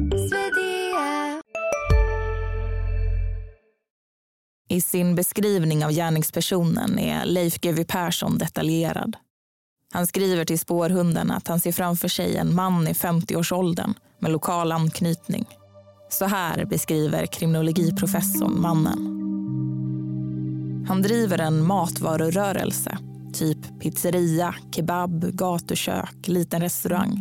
I 4.71 4.81
sin 4.81 5.15
beskrivning 5.15 5.85
av 5.85 5.91
gärningspersonen 5.91 6.99
är 6.99 7.25
Leif 7.25 7.59
GW 7.59 7.83
Persson 7.83 8.37
detaljerad. 8.37 9.15
Han 9.93 10.07
skriver 10.07 10.45
till 10.45 10.59
spårhunden 10.59 11.31
att 11.31 11.47
han 11.47 11.59
ser 11.59 11.71
framför 11.71 12.07
sig 12.07 12.37
en 12.37 12.55
man 12.55 12.87
i 12.87 12.93
50-årsåldern 12.93 13.93
med 14.19 14.31
lokal 14.31 14.71
anknytning. 14.71 15.45
Så 16.09 16.25
här 16.25 16.65
beskriver 16.65 17.25
kriminologiprofessorn 17.25 18.61
mannen. 18.61 18.97
Han 20.87 21.01
driver 21.01 21.39
en 21.39 21.65
matvarurörelse, 21.65 22.97
typ 23.33 23.79
pizzeria, 23.79 24.55
kebab, 24.75 25.31
gatukök, 25.31 26.27
liten 26.27 26.61
restaurang. 26.61 27.19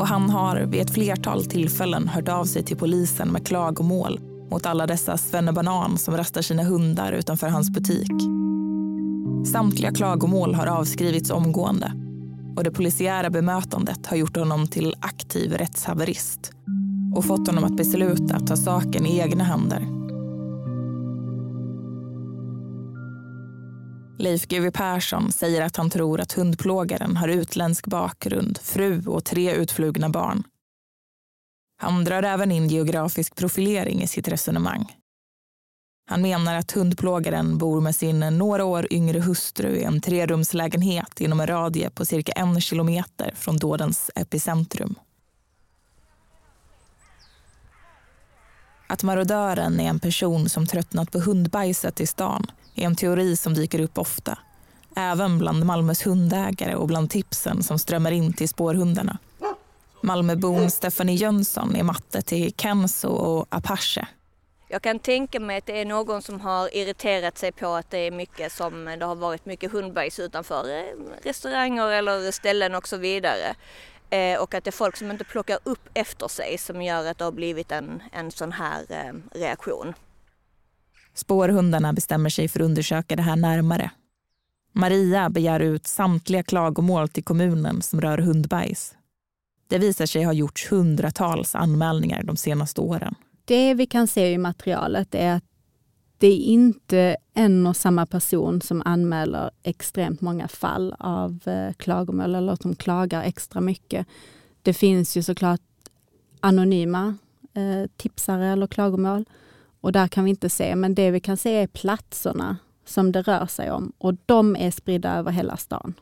Och 0.00 0.06
han 0.06 0.30
har 0.30 0.60
vid 0.60 0.80
ett 0.80 0.94
flertal 0.94 1.44
tillfällen 1.44 2.08
hört 2.08 2.28
av 2.28 2.44
sig 2.44 2.64
till 2.64 2.76
polisen 2.76 3.28
med 3.28 3.46
klagomål 3.46 4.27
mot 4.50 4.66
alla 4.66 4.86
dessa 4.86 5.16
svennebanan 5.16 5.98
som 5.98 6.16
rastar 6.16 6.42
sina 6.42 6.62
hundar 6.62 7.12
utanför 7.12 7.48
hans 7.48 7.70
butik. 7.70 8.12
Samtliga 9.52 9.92
klagomål 9.92 10.54
har 10.54 10.66
avskrivits 10.66 11.30
omgående 11.30 11.92
och 12.56 12.64
det 12.64 12.70
polisiära 12.70 13.30
bemötandet 13.30 14.06
har 14.06 14.16
gjort 14.16 14.36
honom 14.36 14.66
till 14.66 14.94
aktiv 15.00 15.52
rättshaverist 15.52 16.52
och 17.14 17.24
fått 17.24 17.46
honom 17.46 17.64
att 17.64 17.76
besluta 17.76 18.36
att 18.36 18.46
ta 18.46 18.56
saken 18.56 19.06
i 19.06 19.18
egna 19.18 19.44
händer. 19.44 19.98
Leif 24.18 24.46
GW 24.46 24.70
Persson 24.70 25.32
säger 25.32 25.62
att 25.62 25.76
han 25.76 25.90
tror 25.90 26.20
att 26.20 26.32
hundplågaren 26.32 27.16
har 27.16 27.28
utländsk 27.28 27.86
bakgrund, 27.86 28.58
fru 28.62 29.02
och 29.06 29.24
tre 29.24 29.54
utflugna 29.54 30.08
barn. 30.08 30.42
Han 31.80 32.04
drar 32.04 32.22
även 32.22 32.52
in 32.52 32.68
geografisk 32.68 33.34
profilering 33.34 34.02
i 34.02 34.06
sitt 34.06 34.28
resonemang. 34.28 34.96
Han 36.10 36.22
menar 36.22 36.54
att 36.54 36.72
hundplågaren 36.72 37.58
bor 37.58 37.80
med 37.80 37.94
sin 37.94 38.20
några 38.20 38.64
år 38.64 38.92
yngre 38.92 39.20
hustru 39.20 39.76
i 39.76 39.82
en 39.82 40.00
trerumslägenhet 40.00 41.20
inom 41.20 41.40
en 41.40 41.46
radie 41.46 41.90
på 41.90 42.04
cirka 42.04 42.32
en 42.32 42.60
kilometer 42.60 43.32
från 43.34 43.56
dådens 43.56 44.10
epicentrum. 44.14 44.94
Att 48.86 49.02
marodören 49.02 49.80
är 49.80 49.88
en 49.88 50.00
person 50.00 50.48
som 50.48 50.66
tröttnat 50.66 51.12
på 51.12 51.18
hundbajset 51.18 52.00
i 52.00 52.06
stan 52.06 52.46
är 52.74 52.86
en 52.86 52.96
teori 52.96 53.36
som 53.36 53.54
dyker 53.54 53.80
upp 53.80 53.98
ofta. 53.98 54.38
Även 54.96 55.38
bland 55.38 55.66
Malmös 55.66 56.06
hundägare 56.06 56.74
och 56.74 56.86
bland 56.86 57.10
tipsen 57.10 57.62
som 57.62 57.78
strömmar 57.78 58.10
in 58.10 58.32
till 58.32 58.48
spårhundarna. 58.48 59.18
Malmöbon 60.02 60.70
Stephanie 60.70 61.16
Jönsson 61.16 61.76
är 61.76 61.82
matte 61.82 62.22
till 62.22 62.52
Kenzo 62.56 63.08
och 63.08 63.46
Apache. 63.50 64.08
Jag 64.70 64.82
kan 64.82 64.98
tänka 64.98 65.40
mig 65.40 65.58
att 65.58 65.66
det 65.66 65.80
är 65.80 65.84
någon 65.84 66.22
som 66.22 66.40
har 66.40 66.76
irriterat 66.76 67.38
sig 67.38 67.52
på 67.52 67.66
att 67.66 67.90
det 67.90 67.98
är 67.98 68.10
mycket 68.10 68.52
som 68.52 68.96
det 68.98 69.04
har 69.04 69.14
varit 69.14 69.46
mycket 69.46 69.72
hundbajs 69.72 70.18
utanför 70.18 70.64
eh, 70.78 70.84
restauranger 71.22 71.88
eller 71.88 72.30
ställen 72.30 72.74
och 72.74 72.88
så 72.88 72.96
vidare. 72.96 73.54
Eh, 74.10 74.40
och 74.40 74.54
att 74.54 74.64
det 74.64 74.70
är 74.70 74.72
folk 74.72 74.96
som 74.96 75.10
inte 75.10 75.24
plockar 75.24 75.58
upp 75.64 75.88
efter 75.94 76.28
sig 76.28 76.58
som 76.58 76.82
gör 76.82 77.06
att 77.10 77.18
det 77.18 77.24
har 77.24 77.32
blivit 77.32 77.72
en, 77.72 78.02
en 78.12 78.30
sån 78.30 78.52
här 78.52 78.84
eh, 78.88 79.38
reaktion. 79.38 79.94
Spårhundarna 81.14 81.92
bestämmer 81.92 82.30
sig 82.30 82.48
för 82.48 82.60
att 82.60 82.64
undersöka 82.64 83.16
det 83.16 83.22
här 83.22 83.36
närmare. 83.36 83.90
Maria 84.72 85.30
begär 85.30 85.60
ut 85.60 85.86
samtliga 85.86 86.42
klagomål 86.42 87.08
till 87.08 87.24
kommunen 87.24 87.82
som 87.82 88.00
rör 88.00 88.18
hundbajs. 88.18 88.94
Det 89.68 89.78
visar 89.78 90.06
sig 90.06 90.24
ha 90.24 90.32
gjorts 90.32 90.72
hundratals 90.72 91.54
anmälningar 91.54 92.22
de 92.22 92.36
senaste 92.36 92.80
åren. 92.80 93.14
Det 93.44 93.74
vi 93.74 93.86
kan 93.86 94.06
se 94.06 94.32
i 94.32 94.38
materialet 94.38 95.14
är 95.14 95.34
att 95.34 95.44
det 96.18 96.26
är 96.26 96.36
inte 96.36 97.16
en 97.34 97.66
och 97.66 97.76
samma 97.76 98.06
person 98.06 98.60
som 98.60 98.82
anmäler 98.84 99.50
extremt 99.62 100.20
många 100.20 100.48
fall 100.48 100.94
av 100.98 101.40
eh, 101.44 101.72
klagomål 101.72 102.34
eller 102.34 102.56
som 102.56 102.76
klagar 102.76 103.22
extra 103.22 103.60
mycket. 103.60 104.06
Det 104.62 104.72
finns 104.74 105.16
ju 105.16 105.22
såklart 105.22 105.60
anonyma 106.40 107.16
eh, 107.54 107.90
tipsare 107.96 108.46
eller 108.46 108.66
klagomål 108.66 109.24
och 109.80 109.92
där 109.92 110.08
kan 110.08 110.24
vi 110.24 110.30
inte 110.30 110.50
se, 110.50 110.76
men 110.76 110.94
det 110.94 111.10
vi 111.10 111.20
kan 111.20 111.36
se 111.36 111.54
är 111.54 111.66
platserna 111.66 112.56
som 112.86 113.12
det 113.12 113.22
rör 113.22 113.46
sig 113.46 113.70
om 113.70 113.92
och 113.98 114.14
de 114.26 114.56
är 114.56 114.70
spridda 114.70 115.14
över 115.14 115.30
hela 115.30 115.56
stan. 115.56 115.94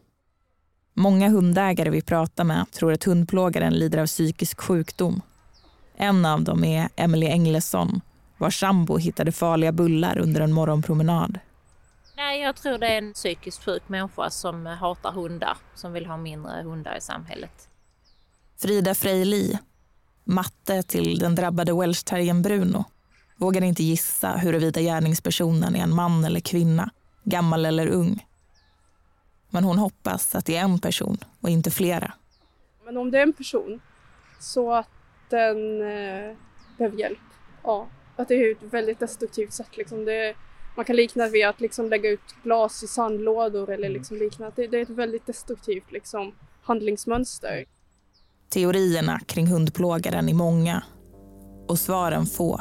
Många 0.99 1.29
hundägare 1.29 1.91
vi 1.91 2.03
pratar 2.03 2.45
med 2.45 2.71
tror 2.71 2.93
att 2.93 3.05
hundplågaren 3.05 3.75
lider 3.75 3.99
av 3.99 4.07
psykisk 4.07 4.61
sjukdom. 4.61 5.23
En 5.97 6.25
av 6.25 6.43
dem 6.43 6.65
är 6.65 6.88
Emily 6.97 7.26
Englesson 7.26 8.00
vars 8.38 8.61
sambo 8.61 8.97
hittade 8.99 9.33
farliga 9.33 9.73
bullar 9.73 10.19
under 10.19 10.41
en 10.41 10.53
morgonpromenad. 10.53 11.38
Nej, 12.17 12.41
jag 12.41 12.57
tror 12.57 12.79
det 12.79 12.87
är 12.87 12.99
en 12.99 13.12
psykiskt 13.12 13.65
sjuk 13.65 13.83
människa 13.87 14.31
som 14.31 14.67
hatar 14.67 15.12
hundar, 15.12 15.57
som 15.75 15.93
vill 15.93 16.07
ha 16.07 16.17
mindre 16.17 16.62
hundar 16.62 16.97
i 16.97 17.00
samhället. 17.00 17.69
Frida 18.59 18.95
Frejli, 18.95 19.59
matte 20.25 20.83
till 20.83 21.19
den 21.19 21.35
drabbade 21.35 21.73
welshterriern 21.73 22.43
Bruno, 22.43 22.85
vågar 23.37 23.62
inte 23.62 23.83
gissa 23.83 24.33
huruvida 24.33 24.81
gärningspersonen 24.81 25.76
är 25.76 25.83
en 25.83 25.95
man 25.95 26.25
eller 26.25 26.41
kvinna, 26.41 26.91
gammal 27.25 27.67
eller 27.67 27.87
ung. 27.87 28.26
Men 29.50 29.65
hon 29.65 29.79
hoppas 29.79 30.35
att 30.35 30.47
det 30.47 30.57
är 30.57 30.62
en 30.62 30.79
person 30.79 31.19
och 31.41 31.49
inte 31.49 31.71
flera. 31.71 32.12
Men 32.85 32.97
om 32.97 33.11
det 33.11 33.19
är 33.19 33.23
en 33.23 33.33
person, 33.33 33.81
så 34.41 34.73
att 34.73 34.88
den 35.29 35.81
eh, 35.81 36.37
behöver 36.79 36.99
hjälp, 36.99 37.19
ja, 37.62 37.87
att 38.17 38.29
det 38.29 38.35
är 38.35 38.53
ett 38.53 38.62
väldigt 38.62 38.99
destruktivt 38.99 39.53
sätt. 39.53 39.76
Liksom. 39.76 40.05
Det, 40.05 40.35
man 40.76 40.85
kan 40.85 40.97
likna 40.97 41.25
det 41.25 41.31
vid 41.31 41.47
att 41.47 41.61
liksom 41.61 41.88
lägga 41.88 42.11
ut 42.11 42.35
glas 42.43 42.83
i 42.83 42.87
sandlådor 42.87 43.71
eller 43.71 43.88
liksom 43.88 44.17
liknande. 44.17 44.53
Det, 44.57 44.67
det 44.67 44.79
är 44.79 44.83
ett 44.83 44.88
väldigt 44.88 45.26
destruktivt 45.26 45.93
liksom, 45.93 46.35
handlingsmönster. 46.62 47.65
Teorierna 48.49 49.21
kring 49.26 49.47
hundplågaren 49.47 50.29
är 50.29 50.35
många 50.35 50.83
och 51.69 51.79
svaren 51.79 52.26
få. 52.26 52.61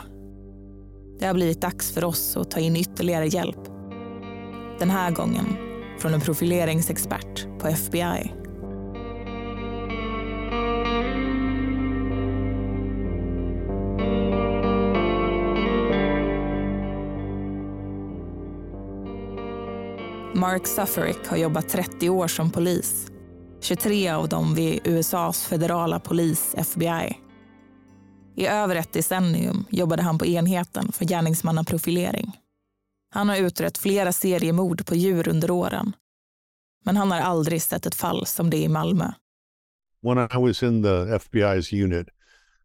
Det 1.19 1.25
har 1.25 1.33
blivit 1.33 1.61
dags 1.61 1.93
för 1.93 2.03
oss 2.03 2.37
att 2.37 2.51
ta 2.51 2.59
in 2.59 2.75
ytterligare 2.75 3.27
hjälp. 3.27 3.65
Den 4.79 4.89
här 4.89 5.11
gången 5.11 5.45
från 6.05 6.13
en 6.13 6.21
profileringsexpert 6.21 7.47
på 7.59 7.67
FBI. 7.67 8.33
Mark 20.33 20.67
Sufferick 20.67 21.27
har 21.27 21.37
jobbat 21.37 21.69
30 21.69 22.09
år 22.09 22.27
som 22.27 22.51
polis. 22.51 23.07
23 23.61 24.09
av 24.09 24.29
dem 24.29 24.55
vid 24.55 24.79
USAs 24.83 25.45
federala 25.45 25.99
polis, 25.99 26.55
FBI. 26.57 27.17
I 28.35 28.47
över 28.47 28.75
ett 28.75 28.93
decennium 28.93 29.65
jobbade 29.69 30.03
han 30.03 30.17
på 30.17 30.25
enheten 30.25 30.91
för 30.91 31.05
gärningsmannaprofilering. 31.05 32.44
Han 33.15 33.29
har 33.29 33.37
utrett 33.37 33.77
flera 33.77 34.11
seriemord 34.11 34.85
på 34.85 34.95
djur 34.95 35.27
under 35.27 35.51
åren. 35.51 35.95
Men 36.85 36.97
han 36.97 37.11
har 37.11 37.19
aldrig 37.19 37.61
sett 37.61 37.85
ett 37.85 37.95
fall 37.95 38.25
som 38.25 38.49
det 38.49 38.57
i 38.57 38.67
Malmö. 38.67 39.11
When 40.01 40.17
I 40.17 40.37
was 40.37 40.63
in 40.63 40.83
the 40.83 41.19
FBI's 41.19 41.83
unit, 41.83 42.07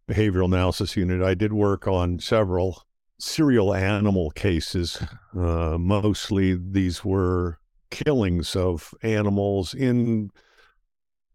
behavioral 0.09 0.45
analysis 0.45 0.97
unit, 0.97 1.23
I 1.23 1.35
did 1.35 1.53
work 1.53 1.87
on 1.87 2.19
several 2.19 2.75
serial 3.19 3.75
animal 3.75 4.31
cases. 4.31 5.03
Uh, 5.35 5.79
mostly 5.79 6.59
these 6.73 7.05
were 7.05 7.59
killings 7.91 8.57
of 8.57 8.95
animals 9.03 9.75
in 9.75 10.31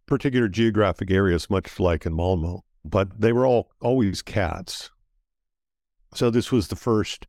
particular 0.06 0.50
geographic 0.50 1.10
areas, 1.10 1.50
much 1.50 1.80
like 1.80 2.06
in 2.06 2.14
Malmo, 2.14 2.66
but 2.84 3.22
they 3.22 3.32
were 3.32 3.48
all 3.48 3.72
always 3.82 4.22
cats. 4.22 4.92
So 6.14 6.30
this 6.30 6.52
was 6.52 6.68
the 6.68 6.76
first 6.76 7.28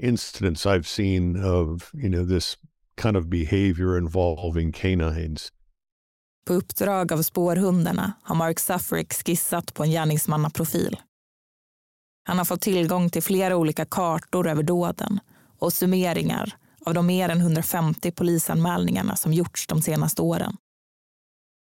incidents 0.00 0.66
I've 0.66 0.86
seen 0.86 1.44
of, 1.44 1.90
you 1.94 2.08
know, 2.08 2.26
this 2.28 2.56
kind 3.02 3.16
of 3.16 3.26
behavior 3.26 3.98
involving 3.98 4.72
canines. 4.72 5.52
På 6.46 6.54
uppdrag 6.54 7.12
av 7.12 7.22
spårhundarna 7.22 8.12
har 8.22 8.34
Mark 8.34 8.58
Suffrick 8.58 9.12
skissat 9.12 9.74
på 9.74 9.82
en 9.82 9.90
gärningsmannaprofil. 9.90 11.00
Han 12.24 12.38
har 12.38 12.44
fått 12.44 12.60
tillgång 12.60 13.10
till 13.10 13.22
flera 13.22 13.56
olika 13.56 13.84
kartor 13.84 14.48
över 14.48 14.62
dåden 14.62 15.20
och 15.58 15.72
summeringar 15.72 16.56
av 16.86 16.94
de 16.94 17.06
mer 17.06 17.28
än 17.28 17.40
150 17.40 18.10
polisanmälningarna 18.10 19.16
som 19.16 19.32
gjorts 19.32 19.66
de 19.66 19.82
senaste 19.82 20.22
åren. 20.22 20.56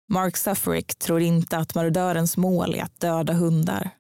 Mark 0.09 0.37
Suffrick 0.37 0.99
tror 0.99 1.21
inte 1.21 1.59
att 1.59 1.75
marodörens 1.75 2.37
mål 2.37 2.75
är 2.75 2.83
att 2.83 3.01
döda 3.01 3.33
hundar. 3.33 3.91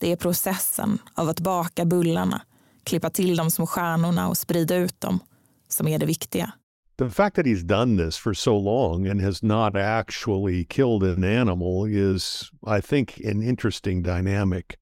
Det 0.00 0.12
är 0.12 0.16
processen 0.16 0.98
av 1.14 1.28
att 1.28 1.40
baka 1.40 1.84
bullarna, 1.84 2.42
klippa 2.88 3.10
till 3.10 3.36
de 3.36 3.50
små 3.50 3.66
stjärnorna 3.66 4.28
och 4.28 4.38
sprida 4.38 4.76
ut 4.76 5.00
dem 5.00 5.20
som 5.68 5.88
är 5.88 5.98
det 5.98 6.06
viktiga. 6.06 6.52
the 6.98 7.08
fact 7.08 7.36
that 7.36 7.46
he's 7.46 7.62
done 7.62 7.96
this 7.96 8.16
for 8.16 8.34
so 8.34 8.56
long 8.56 9.06
and 9.06 9.20
has 9.20 9.42
not 9.42 9.76
actually 9.76 10.64
killed 10.64 11.04
an 11.04 11.22
animal 11.22 11.84
is, 11.84 12.50
I 12.66 12.80
think, 12.80 13.18
an 13.18 13.42
interesting 13.42 14.02
dynamic. 14.02 14.78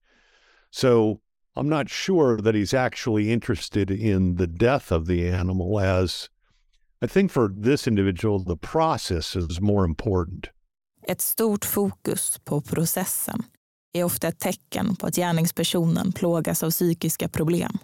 So 0.71 1.21
I'm 1.55 1.69
not 1.69 1.89
sure 1.89 2.37
that 2.37 2.55
he's 2.55 2.73
actually 2.73 3.31
interested 3.31 3.91
in 3.91 4.35
the 4.35 4.47
death 4.47 4.91
of 4.91 5.05
the 5.05 5.29
animal, 5.29 5.79
as 5.79 6.29
I 7.01 7.07
think 7.07 7.31
for 7.31 7.49
this 7.49 7.87
individual, 7.87 8.39
the 8.39 8.57
process 8.57 9.35
is 9.35 9.61
more 9.61 9.85
important. 9.85 10.49
Ett 11.07 11.21
stort 11.21 11.65
fokus 11.65 12.39
på 12.43 12.61
processen 12.61 13.43
är 13.93 14.03
ofta 14.03 14.27
ett 14.27 14.39
tecken 14.39 14.95
på 14.95 15.07
att 15.07 15.15
gärningspersonen 15.15 16.11
plågas 16.11 16.63
av 16.63 16.71
psykiska 16.71 17.29
problem. 17.29 17.77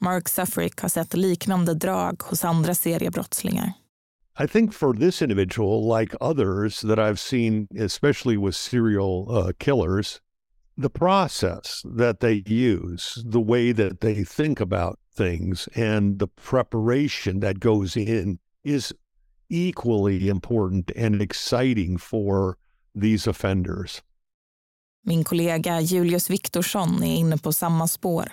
Mark 0.00 0.28
Suffolk 0.28 0.80
har 0.80 0.88
sett 0.88 1.14
liknande 1.14 1.74
drag 1.74 2.22
hos 2.22 2.44
andra 2.44 2.74
seriebrottslingar. 2.74 3.72
I 4.40 4.46
think 4.46 4.72
for 4.72 4.94
this 4.94 5.22
individual, 5.22 5.98
like 5.98 6.14
others 6.20 6.80
that 6.80 6.98
I've 6.98 7.20
seen, 7.20 7.66
especially 7.78 8.38
with 8.38 8.54
serial 8.54 9.26
uh, 9.30 9.52
killers, 9.58 10.20
the 10.76 10.88
process 10.88 11.82
that 11.98 12.20
they 12.20 12.42
use, 12.46 13.22
the 13.32 13.40
way 13.40 13.72
that 13.72 14.00
they 14.00 14.24
think 14.24 14.60
about 14.60 14.98
things, 15.14 15.68
and 15.74 16.18
the 16.18 16.26
preparation 16.26 17.40
that 17.40 17.60
goes 17.60 17.96
in 17.96 18.38
is 18.64 18.94
equally 19.50 20.28
important 20.28 20.90
and 20.96 21.20
exciting 21.20 21.98
for 21.98 22.56
these 22.94 23.26
offenders. 23.26 24.02
Min 25.02 25.24
kollega 25.24 25.80
Julius 25.80 26.30
Viktorsson 26.30 27.02
är 27.02 27.16
inne 27.16 27.38
på 27.38 27.52
samma 27.52 27.88
spår. 27.88 28.32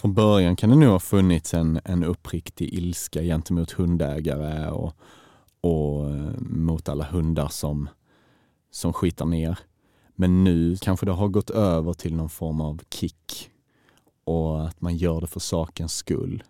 Från 0.00 0.14
början 0.14 0.56
kan 0.56 0.70
det 0.70 0.76
nog 0.76 0.90
ha 0.90 1.00
funnits 1.00 1.54
en, 1.54 1.80
en 1.84 2.04
uppriktig 2.04 2.74
ilska 2.74 3.22
gentemot 3.22 3.70
hundägare 3.72 4.70
och, 4.70 4.92
och 5.60 6.10
eh, 6.10 6.40
mot 6.40 6.88
alla 6.88 7.04
hundar 7.04 7.48
som, 7.48 7.88
som 8.70 8.92
skitar 8.92 9.26
ner. 9.26 9.58
Men 10.14 10.44
nu 10.44 10.76
kanske 10.76 11.06
det 11.06 11.12
har 11.12 11.28
gått 11.28 11.50
över 11.50 11.92
till 11.92 12.16
någon 12.16 12.28
form 12.28 12.60
av 12.60 12.80
kick 12.90 13.50
och 14.24 14.66
att 14.66 14.80
man 14.80 14.96
gör 14.96 15.20
det 15.20 15.26
för 15.26 15.40
sakens 15.40 15.96
skull. 15.96 16.44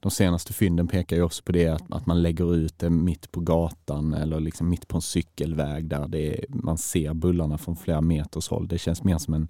De 0.00 0.10
senaste 0.10 0.52
fynden 0.52 0.88
pekar 0.88 1.16
ju 1.16 1.22
också 1.22 1.42
på 1.42 1.52
det 1.52 1.68
att, 1.68 1.92
att 1.92 2.06
man 2.06 2.22
lägger 2.22 2.54
ut 2.54 2.78
det 2.78 2.90
mitt 2.90 3.32
på 3.32 3.40
gatan 3.40 4.14
eller 4.14 4.40
liksom 4.40 4.68
mitt 4.68 4.88
på 4.88 4.96
en 4.96 5.02
cykelväg 5.02 5.88
där 5.88 6.08
det 6.08 6.38
är, 6.38 6.44
man 6.48 6.78
ser 6.78 7.14
bullarna 7.14 7.58
från 7.58 7.76
flera 7.76 8.00
meters 8.00 8.48
håll. 8.48 8.68
Det 8.68 8.78
känns 8.78 9.04
mer 9.04 9.18
som 9.18 9.34
en, 9.34 9.48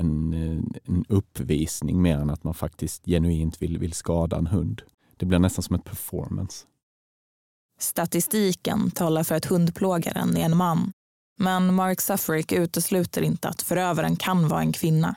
en, 0.00 0.34
en 0.84 1.04
uppvisning 1.08 2.02
mer 2.02 2.18
än 2.18 2.30
att 2.30 2.44
man 2.44 2.54
faktiskt 2.54 3.04
genuint 3.04 3.62
vill, 3.62 3.78
vill 3.78 3.92
skada 3.92 4.36
en 4.36 4.46
hund. 4.46 4.82
Det 5.16 5.26
blir 5.26 5.38
nästan 5.38 5.62
som 5.62 5.76
ett 5.76 5.84
performance. 5.84 6.66
Statistiken 7.78 8.90
talar 8.90 9.24
för 9.24 9.34
att 9.34 9.44
hundplågaren 9.44 10.36
är 10.36 10.44
en 10.44 10.56
man. 10.56 10.92
Men 11.38 11.74
Mark 11.74 12.00
Suffolk 12.00 12.52
utesluter 12.52 13.22
inte 13.22 13.48
att 13.48 13.62
förövaren 13.62 14.16
kan 14.16 14.48
vara 14.48 14.60
en 14.60 14.72
kvinna. 14.72 15.14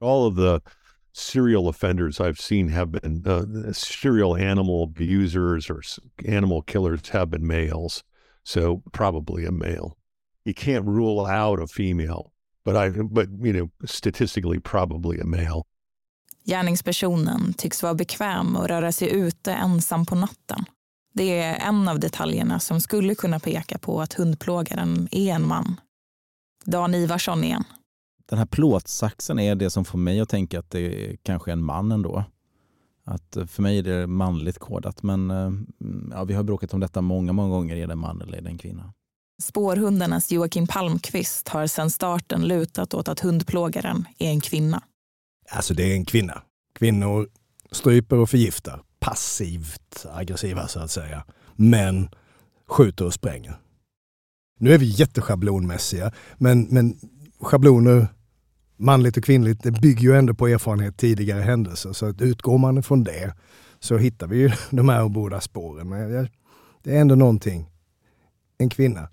All 0.00 0.32
of 0.32 0.36
the 0.36 0.70
serial 1.12 1.68
offenders 1.68 2.20
I've 2.20 2.40
seen 2.40 2.68
have 2.68 2.86
been 2.86 3.26
uh, 3.26 3.72
serial 3.72 4.32
animal 4.34 4.82
abusers 4.82 5.70
or 5.70 5.82
animal 6.28 6.62
killers 6.62 7.10
have 7.10 7.26
been 7.26 7.46
males. 7.46 8.04
So 8.42 8.82
probably 8.92 9.46
a 9.46 9.50
male. 9.50 9.96
You 10.44 10.54
can't 10.54 10.86
rule 10.86 11.26
out 11.26 11.60
a 11.60 11.66
female, 11.66 12.32
but 12.64 12.74
I 12.74 12.90
but 13.02 13.28
you 13.28 13.52
know 13.52 13.70
statistically 13.86 14.60
probably 14.60 15.20
a 15.20 15.24
male. 15.24 15.62
Gärningspersonen 16.44 17.54
tycks 17.54 17.82
vara 17.82 17.94
bekväm 17.94 18.56
och 18.56 18.68
röra 18.68 18.92
sig 18.92 19.10
ute 19.12 19.52
ensam 19.52 20.06
på 20.06 20.14
natten. 20.14 20.64
Det 21.14 21.38
är 21.40 21.68
en 21.68 21.88
av 21.88 22.00
detaljerna 22.00 22.60
som 22.60 22.80
skulle 22.80 23.14
kunna 23.14 23.40
peka 23.40 23.78
på 23.78 24.00
att 24.00 24.12
hundplågaren 24.12 25.08
är 25.10 25.34
en 25.34 25.46
man. 25.46 25.80
Dan 26.64 26.94
Ivarsson 26.94 27.44
igen. 27.44 27.64
Den 28.28 28.38
här 28.38 28.46
plåtsaxen 28.46 29.38
är 29.38 29.54
det 29.54 29.70
som 29.70 29.84
får 29.84 29.98
mig 29.98 30.20
att 30.20 30.28
tänka 30.28 30.58
att 30.58 30.70
det 30.70 31.16
kanske 31.22 31.50
är 31.50 31.52
en 31.52 31.64
man 31.64 31.92
ändå. 31.92 32.24
Att 33.04 33.36
för 33.46 33.62
mig 33.62 33.78
är 33.78 33.82
det 33.82 34.06
manligt 34.06 34.58
kodat, 34.58 35.02
men 35.02 35.30
ja, 36.10 36.24
vi 36.24 36.34
har 36.34 36.42
bråkat 36.42 36.74
om 36.74 36.80
detta 36.80 37.00
många, 37.00 37.32
många 37.32 37.48
gånger. 37.48 37.76
Är 37.76 37.86
det 37.86 37.92
en 37.92 37.98
man 37.98 38.22
eller 38.22 38.38
är 38.38 38.42
det 38.42 38.48
en 38.48 38.58
kvinna? 38.58 38.92
Spårhundarnas 39.40 40.32
Joakim 40.32 40.66
Palmqvist 40.66 41.48
har 41.48 41.66
sedan 41.66 41.90
starten 41.90 42.48
lutat 42.48 42.94
åt 42.94 43.08
att 43.08 43.20
hundplågaren 43.20 44.04
är 44.18 44.28
en 44.28 44.40
kvinna. 44.40 44.82
Alltså 45.50 45.74
det 45.74 45.82
är 45.82 45.94
en 45.94 46.04
kvinna. 46.04 46.42
Kvinnor 46.78 47.28
stryper 47.70 48.16
och 48.16 48.30
förgiftar. 48.30 48.82
Passivt 48.98 50.06
aggressiva 50.12 50.68
så 50.68 50.80
att 50.80 50.90
säga. 50.90 51.24
Men 51.56 52.08
skjuter 52.68 53.04
och 53.04 53.14
spränger. 53.14 53.58
Nu 54.58 54.74
är 54.74 54.78
vi 54.78 54.86
jätteschablonmässiga, 54.86 56.12
men, 56.36 56.62
men 56.62 56.96
schabloner, 57.40 58.06
manligt 58.76 59.16
och 59.16 59.24
kvinnligt, 59.24 59.62
det 59.62 59.70
bygger 59.70 60.02
ju 60.02 60.16
ändå 60.16 60.34
på 60.34 60.48
erfarenhet 60.48 60.96
tidigare 60.96 61.42
händelser. 61.42 61.92
Så 61.92 62.06
att 62.06 62.20
utgår 62.20 62.58
man 62.58 62.82
från 62.82 63.04
det 63.04 63.34
så 63.78 63.96
hittar 63.96 64.26
vi 64.26 64.36
ju 64.36 64.50
de 64.70 64.88
här 64.88 65.08
båda 65.08 65.40
spåren. 65.40 65.88
Men 65.88 66.28
det 66.82 66.96
är 66.96 67.00
ändå 67.00 67.14
någonting. 67.14 67.70
En 68.58 68.68
kvinna, 68.68 69.08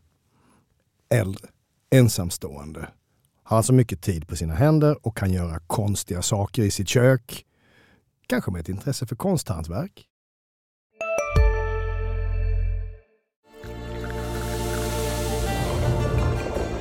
äldre, 1.10 1.48
ensamstående, 1.92 2.90
har 3.44 3.58
alltså 3.58 3.74
mycket 3.74 4.02
tid 4.02 4.28
på 4.28 4.36
sina 4.36 4.54
händer 4.54 5.08
och 5.08 5.18
kan 5.18 5.32
göra 5.32 5.60
konstiga 5.60 6.22
saker 6.22 6.64
i 6.64 6.72
sitt 6.72 6.88
kök. 6.88 7.46
Kanske 8.28 8.52
med 8.52 8.62
ett 8.62 8.70
intresse 8.70 9.06
för 9.06 9.16
konsthantverk. 9.16 10.08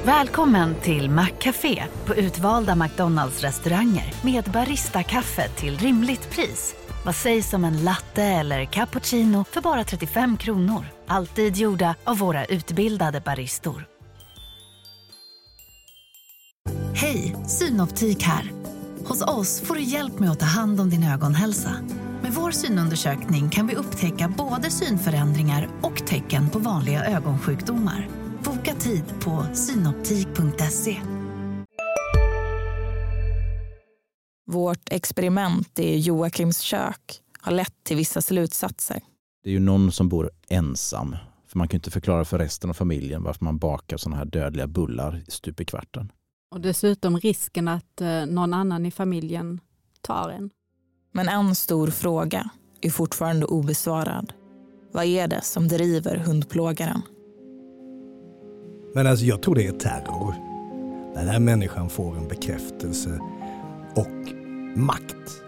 Välkommen 0.05 0.75
till 0.75 1.11
Maccafé 1.11 1.85
på 2.05 2.15
utvalda 2.15 2.77
McDonalds 2.77 3.41
restauranger 3.41 4.15
med 4.25 4.45
Baristakaffe 4.45 5.49
till 5.49 5.79
rimligt 5.79 6.31
pris. 6.31 6.75
Vad 7.05 7.15
sägs 7.15 7.55
om 7.55 7.65
en 7.65 7.85
latte 7.85 8.23
eller 8.23 8.65
cappuccino 8.65 9.45
för 9.45 9.61
bara 9.61 9.85
35 9.85 10.37
kronor? 10.37 10.87
Alltid 11.07 11.57
gjorda 11.57 11.95
av 12.05 12.19
våra 12.19 12.45
utbildade 12.45 13.21
baristor. 13.21 13.96
Hej, 16.99 17.37
Synoptik 17.47 18.23
här. 18.23 18.53
Hos 19.05 19.23
oss 19.23 19.61
får 19.61 19.75
du 19.75 19.83
hjälp 19.83 20.19
med 20.19 20.31
att 20.31 20.41
ta 20.41 20.47
hand 20.47 20.81
om 20.81 20.91
din 20.91 21.05
ögonhälsa. 21.05 21.77
Med 22.23 22.33
vår 22.33 22.51
synundersökning 22.51 23.51
kan 23.51 23.67
vi 23.67 23.75
upptäcka 23.75 24.35
både 24.39 24.71
synförändringar 24.71 25.69
och 25.83 26.07
tecken 26.07 26.51
på 26.51 26.59
vanliga 26.59 27.05
ögonsjukdomar. 27.05 28.09
Boka 28.45 28.75
tid 28.75 29.05
på 29.21 29.47
synoptik.se. 29.55 30.97
Vårt 34.47 34.89
experiment 34.91 35.79
i 35.79 35.99
Joakims 35.99 36.61
kök 36.61 37.21
har 37.41 37.53
lett 37.53 37.85
till 37.85 37.97
vissa 37.97 38.23
slutsatser. 38.23 39.01
Det 39.45 39.51
är 39.51 39.55
ju 39.55 39.61
någon 39.61 39.93
som 39.93 40.09
bor 40.09 40.31
ensam. 40.49 41.17
För 41.49 41.59
man 41.59 41.69
kan 41.69 41.79
inte 41.79 41.91
förklara 41.91 42.25
för 42.25 42.39
resten 42.39 42.71
av 42.71 42.75
familjen 42.75 43.23
varför 43.23 43.45
man 43.45 43.59
bakar 43.59 43.97
sådana 43.97 44.17
här 44.17 44.25
dödliga 44.25 44.67
bullar 44.67 45.23
stup 45.29 45.61
i 45.61 45.65
kvarten. 45.65 46.13
Och 46.57 46.62
dessutom 46.62 47.19
risken 47.19 47.69
att 47.69 48.01
eh, 48.01 48.27
någon 48.27 48.55
annan 48.55 48.87
i 48.87 48.90
familjen 48.90 49.61
tar 50.01 50.31
en. 50.31 50.51
Men 51.12 51.29
en 51.29 51.55
stor 51.55 51.87
fråga 51.87 52.51
är 52.81 52.90
fortfarande 52.90 53.47
obesvarad. 53.47 54.33
Vad 54.92 55.05
är 55.05 55.29
det 55.29 55.42
som 55.42 55.69
driver 55.69 56.16
hundplågaren? 56.16 57.03
Men 58.95 59.07
alltså 59.07 59.25
jag 59.25 59.42
tror 59.42 59.55
det 59.55 59.66
är 59.66 59.73
terror. 59.73 60.35
Den 61.14 61.29
här 61.29 61.40
människan 61.40 61.90
får 61.90 62.16
en 62.16 62.29
bekräftelse 62.29 63.21
och 63.97 64.33
makt 64.77 65.42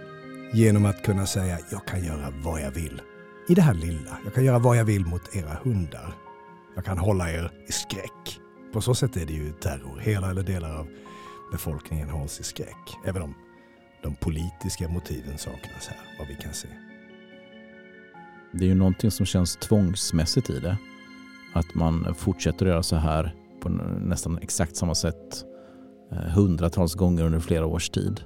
genom 0.52 0.86
att 0.86 1.02
kunna 1.02 1.26
säga 1.26 1.58
jag 1.70 1.86
kan 1.86 2.04
göra 2.04 2.32
vad 2.44 2.60
jag 2.60 2.70
vill. 2.70 3.02
I 3.48 3.54
det 3.54 3.62
här 3.62 3.74
lilla. 3.74 4.18
Jag 4.24 4.34
kan 4.34 4.44
göra 4.44 4.58
vad 4.58 4.76
jag 4.76 4.84
vill 4.84 5.06
mot 5.06 5.36
era 5.36 5.58
hundar. 5.62 6.14
Jag 6.74 6.84
kan 6.84 6.98
hålla 6.98 7.30
er 7.30 7.52
i 7.68 7.72
skräck. 7.72 8.40
På 8.72 8.80
så 8.80 8.94
sätt 8.94 9.16
är 9.16 9.26
det 9.26 9.32
ju 9.32 9.52
terror. 9.52 9.98
Hela 9.98 10.30
eller 10.30 10.42
delar 10.42 10.76
av 10.76 10.86
befolkningen 11.52 12.10
hålls 12.10 12.40
i 12.40 12.42
skräck. 12.42 12.96
Även 13.04 13.22
om 13.22 13.34
de 14.02 14.14
politiska 14.14 14.88
motiven 14.88 15.38
saknas 15.38 15.86
här, 15.88 15.98
vad 16.18 16.28
vi 16.28 16.34
kan 16.34 16.52
se. 16.52 16.68
Det 18.52 18.64
är 18.64 18.68
ju 18.68 18.74
någonting 18.74 19.10
som 19.10 19.26
känns 19.26 19.56
tvångsmässigt 19.56 20.50
i 20.50 20.58
det. 20.60 20.78
Att 21.54 21.74
man 21.74 22.14
fortsätter 22.14 22.66
att 22.66 22.70
göra 22.70 22.82
så 22.82 22.96
här 22.96 23.34
på 23.60 23.68
nästan 23.68 24.38
exakt 24.38 24.76
samma 24.76 24.94
sätt 24.94 25.44
eh, 26.12 26.18
hundratals 26.18 26.94
gånger 26.94 27.24
under 27.24 27.40
flera 27.40 27.66
års 27.66 27.90
tid. 27.90 28.20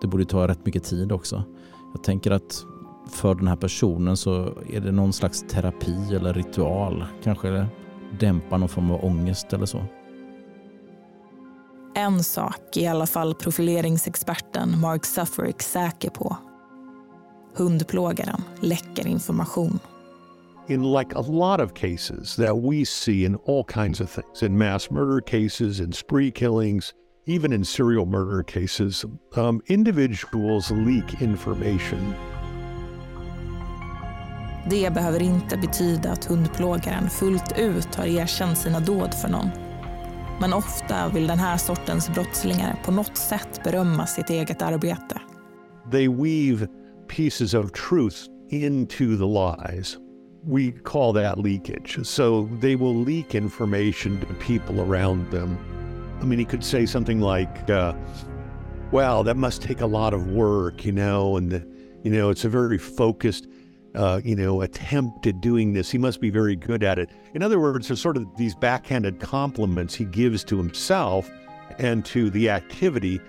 Det 0.00 0.06
borde 0.06 0.24
ta 0.24 0.48
rätt 0.48 0.66
mycket 0.66 0.84
tid 0.84 1.12
också. 1.12 1.44
Jag 1.94 2.02
tänker 2.02 2.30
att 2.30 2.64
för 3.10 3.34
den 3.34 3.48
här 3.48 3.56
personen 3.56 4.16
så 4.16 4.58
är 4.70 4.80
det 4.80 4.92
någon 4.92 5.12
slags 5.12 5.42
terapi 5.42 6.14
eller 6.14 6.34
ritual. 6.34 7.04
Kanske 7.22 7.66
dämpa 8.20 8.56
någon 8.56 8.68
form 8.68 8.90
av 8.90 9.04
ångest 9.04 9.52
eller 9.52 9.66
så. 9.66 9.84
En 11.94 12.24
sak 12.24 12.76
är 12.76 12.80
i 12.80 12.86
alla 12.86 13.06
fall 13.06 13.34
profileringsexperten 13.34 14.80
Mark 14.80 15.04
Suffolk 15.04 15.62
säker 15.62 16.10
på. 16.10 16.36
Hundplågaren 17.54 18.42
läcker 18.60 19.06
information. 19.06 19.80
in 20.68 20.82
like 20.82 21.12
a 21.14 21.20
lot 21.20 21.60
of 21.60 21.74
cases 21.74 22.36
that 22.36 22.54
we 22.54 22.84
see 22.84 23.24
in 23.24 23.36
all 23.46 23.64
kinds 23.64 24.00
of 24.00 24.10
things, 24.10 24.42
in 24.42 24.56
mass 24.56 24.90
murder 24.90 25.20
cases, 25.20 25.80
in 25.80 25.92
spree 25.92 26.30
killings, 26.30 26.92
even 27.26 27.52
in 27.52 27.64
serial 27.64 28.06
murder 28.06 28.42
cases, 28.42 29.04
um, 29.36 29.62
individuals 29.66 30.70
leak 30.70 31.22
information. 31.22 32.14
Det 34.66 34.94
behöver 34.94 35.22
inte 35.22 35.56
betyda 35.56 36.12
att 36.12 36.24
hundplågaren 36.24 37.10
fullt 37.10 37.58
ut 37.58 37.94
har 37.94 38.06
erkänt 38.06 38.58
sina 38.58 38.80
dåd 38.80 39.14
för 39.14 39.28
någon. 39.28 39.50
Men 40.40 40.52
ofta 40.52 41.08
vill 41.08 41.26
den 41.26 41.38
här 41.38 41.56
sortens 41.56 42.08
brottslingar 42.14 42.80
på 42.84 42.92
något 42.92 43.16
sätt 43.16 43.60
berömma 43.64 44.06
sitt 44.06 44.30
eget 44.30 44.62
arbete. 44.62 45.20
They 45.90 46.08
weave 46.08 46.68
pieces 47.08 47.54
of 47.54 47.72
truth 47.72 48.16
into 48.50 49.16
the 49.16 49.24
lies. 49.24 49.96
We 50.44 50.72
call 50.84 51.14
that 51.14 51.38
leakage. 51.38 52.04
So 52.04 52.48
they 52.60 52.76
will 52.76 53.04
leak 53.04 53.34
information 53.34 54.20
to 54.20 54.26
people 54.46 54.80
around 54.80 55.30
them. 55.30 55.56
I 56.22 56.26
mean, 56.26 56.38
he 56.38 56.44
could 56.44 56.64
say 56.64 56.86
something 56.86 57.20
like, 57.20 57.70
uh, 57.70 57.94
"Wow, 58.92 59.24
that 59.24 59.36
must 59.36 59.62
take 59.62 59.84
a 59.84 59.86
lot 59.86 60.14
of 60.14 60.26
work," 60.26 60.86
you 60.86 60.92
know, 60.92 61.36
and 61.36 61.50
the, 61.50 61.62
you 62.04 62.10
know, 62.10 62.30
it's 62.30 62.44
a 62.44 62.48
very 62.48 62.78
focused, 62.78 63.46
uh, 63.98 64.20
you 64.24 64.36
know, 64.36 64.62
attempt 64.62 65.26
at 65.26 65.40
doing 65.40 65.74
this. 65.74 65.90
He 65.90 65.98
must 65.98 66.20
be 66.20 66.30
very 66.30 66.56
good 66.56 66.82
at 66.84 66.98
it. 66.98 67.10
In 67.34 67.42
other 67.42 67.58
words, 67.58 67.88
there's 67.88 68.00
sort 68.00 68.16
of 68.16 68.36
these 68.36 68.54
backhanded 68.60 69.20
compliments 69.20 69.94
he 69.94 70.04
gives 70.04 70.44
to 70.44 70.56
himself 70.56 71.30
and 71.78 72.04
to 72.04 72.30
the 72.30 72.50
activity. 72.50 73.20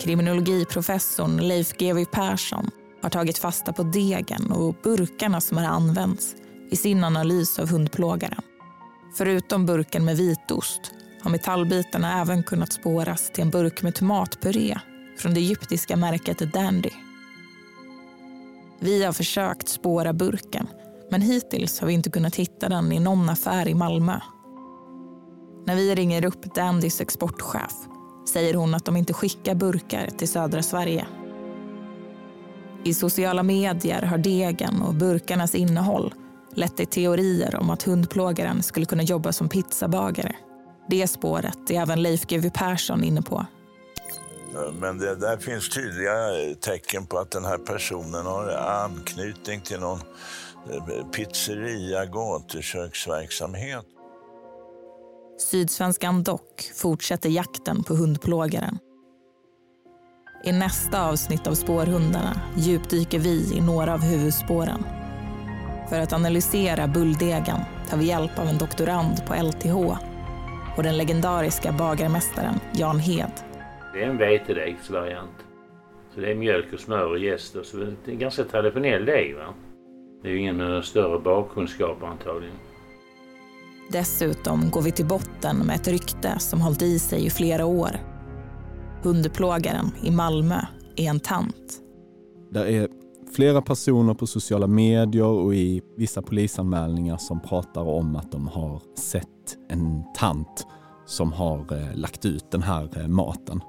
Kriminologiprofessorn 0.00 1.40
Leif 1.40 1.72
GW 1.78 2.04
Persson 2.04 2.70
har 3.02 3.10
tagit 3.10 3.38
fasta 3.38 3.72
på 3.72 3.82
degen 3.82 4.52
och 4.52 4.74
burkarna 4.82 5.40
som 5.40 5.56
har 5.56 5.64
använts 5.64 6.36
i 6.70 6.76
sin 6.76 7.04
analys 7.04 7.58
av 7.58 7.70
hundplågaren. 7.70 8.42
Förutom 9.16 9.66
burken 9.66 10.04
med 10.04 10.16
vitost 10.16 10.92
har 11.22 11.30
metallbitarna 11.30 12.20
även 12.20 12.42
kunnat 12.42 12.72
spåras 12.72 13.30
till 13.30 13.42
en 13.42 13.50
burk 13.50 13.82
med 13.82 13.94
tomatpuré 13.94 14.78
från 15.18 15.34
det 15.34 15.40
egyptiska 15.40 15.96
märket 15.96 16.52
Dandy. 16.52 16.90
Vi 18.80 19.04
har 19.04 19.12
försökt 19.12 19.68
spåra 19.68 20.12
burken 20.12 20.66
men 21.10 21.20
hittills 21.20 21.80
har 21.80 21.86
vi 21.86 21.92
inte 21.92 22.10
kunnat 22.10 22.36
hitta 22.36 22.68
den 22.68 22.92
i 22.92 23.00
någon 23.00 23.28
affär 23.28 23.68
i 23.68 23.74
Malmö. 23.74 24.20
När 25.66 25.76
vi 25.76 25.94
ringer 25.94 26.24
upp 26.24 26.54
Dandys 26.54 27.00
exportchef 27.00 27.72
säger 28.28 28.54
hon 28.54 28.74
att 28.74 28.84
de 28.84 28.96
inte 28.96 29.12
skickar 29.12 29.54
burkar 29.54 30.06
till 30.06 30.28
södra 30.28 30.62
Sverige. 30.62 31.06
I 32.84 32.94
sociala 32.94 33.42
medier 33.42 34.02
har 34.02 34.18
degen 34.18 34.82
och 34.82 34.94
burkarnas 34.94 35.54
innehåll 35.54 36.14
lett 36.54 36.76
till 36.76 36.86
teorier 36.86 37.56
om 37.56 37.70
att 37.70 37.82
hundplågaren 37.82 38.62
skulle 38.62 38.86
kunna 38.86 39.02
jobba 39.02 39.32
som 39.32 39.48
pizzabagare. 39.48 40.36
Det 40.88 41.08
spåret 41.08 41.70
är 41.70 41.74
även 41.74 42.02
Leif 42.02 42.26
GW 42.26 42.50
Persson 42.50 43.04
inne 43.04 43.22
på. 43.22 43.46
Men 44.80 44.98
det, 44.98 45.14
där 45.14 45.36
finns 45.36 45.68
tydliga 45.68 46.14
tecken 46.60 47.06
på 47.06 47.18
att 47.18 47.30
den 47.30 47.44
här 47.44 47.58
personen 47.58 48.26
har 48.26 48.48
anknytning 48.48 49.60
till 49.60 49.80
någon 49.80 50.00
eh, 50.70 51.06
pizzeria, 51.12 52.04
gatuköksverksamhet. 52.06 53.84
Sydsvenskan 55.38 56.22
Dock 56.22 56.70
fortsätter 56.74 57.28
jakten 57.28 57.82
på 57.84 57.94
hundplågaren. 57.94 58.78
I 60.44 60.52
nästa 60.52 61.08
avsnitt 61.08 61.46
av 61.46 61.54
Spårhundarna 61.54 62.40
djupdyker 62.56 63.18
vi 63.18 63.54
i 63.54 63.60
några 63.60 63.94
av 63.94 64.00
huvudspåren. 64.00 64.84
För 65.88 66.00
att 66.00 66.12
analysera 66.12 66.88
bulldegen 66.88 67.58
tar 67.90 67.96
vi 67.96 68.06
hjälp 68.06 68.38
av 68.38 68.46
en 68.46 68.58
doktorand 68.58 69.26
på 69.26 69.34
LTH 69.34 69.76
och 70.76 70.82
den 70.82 70.96
legendariska 70.96 71.72
bagarmästaren 71.72 72.60
Jan 72.72 72.98
Hed. 72.98 73.53
Det 73.94 74.02
är 74.02 74.06
en 74.06 74.18
vetedegsvariant. 74.18 75.44
Så 76.14 76.20
det 76.20 76.30
är 76.30 76.34
mjölk 76.34 76.72
och 76.72 76.80
smör 76.80 77.06
och 77.06 77.18
jäst 77.18 77.56
och 77.56 77.66
så 77.66 77.76
det 77.76 77.84
är 77.84 78.12
en 78.12 78.18
ganska 78.18 78.44
traditionell 78.44 79.04
deg. 79.04 79.36
Va? 79.36 79.54
Det 80.22 80.28
är 80.28 80.32
ju 80.32 80.38
ingen 80.38 80.60
eh, 80.60 80.80
större 80.80 81.18
bakkunskap 81.18 82.02
antagligen. 82.02 82.56
Dessutom 83.92 84.70
går 84.70 84.82
vi 84.82 84.92
till 84.92 85.06
botten 85.06 85.56
med 85.56 85.76
ett 85.76 85.88
rykte 85.88 86.38
som 86.38 86.60
hållit 86.60 86.82
i 86.82 86.98
sig 86.98 87.26
i 87.26 87.30
flera 87.30 87.66
år. 87.66 87.90
Hundplågaren 89.02 89.86
i 90.02 90.10
Malmö 90.10 90.60
är 90.96 91.10
en 91.10 91.20
tant. 91.20 91.80
Det 92.50 92.76
är 92.76 92.88
flera 93.34 93.62
personer 93.62 94.14
på 94.14 94.26
sociala 94.26 94.66
medier 94.66 95.26
och 95.26 95.54
i 95.54 95.82
vissa 95.96 96.22
polisanmälningar 96.22 97.16
som 97.16 97.40
pratar 97.40 97.82
om 97.82 98.16
att 98.16 98.32
de 98.32 98.48
har 98.48 98.82
sett 98.98 99.58
en 99.68 100.04
tant 100.18 100.66
som 101.06 101.32
har 101.32 101.58
eh, 101.58 101.96
lagt 101.96 102.24
ut 102.24 102.50
den 102.50 102.62
här 102.62 102.88
eh, 102.96 103.08
maten. 103.08 103.60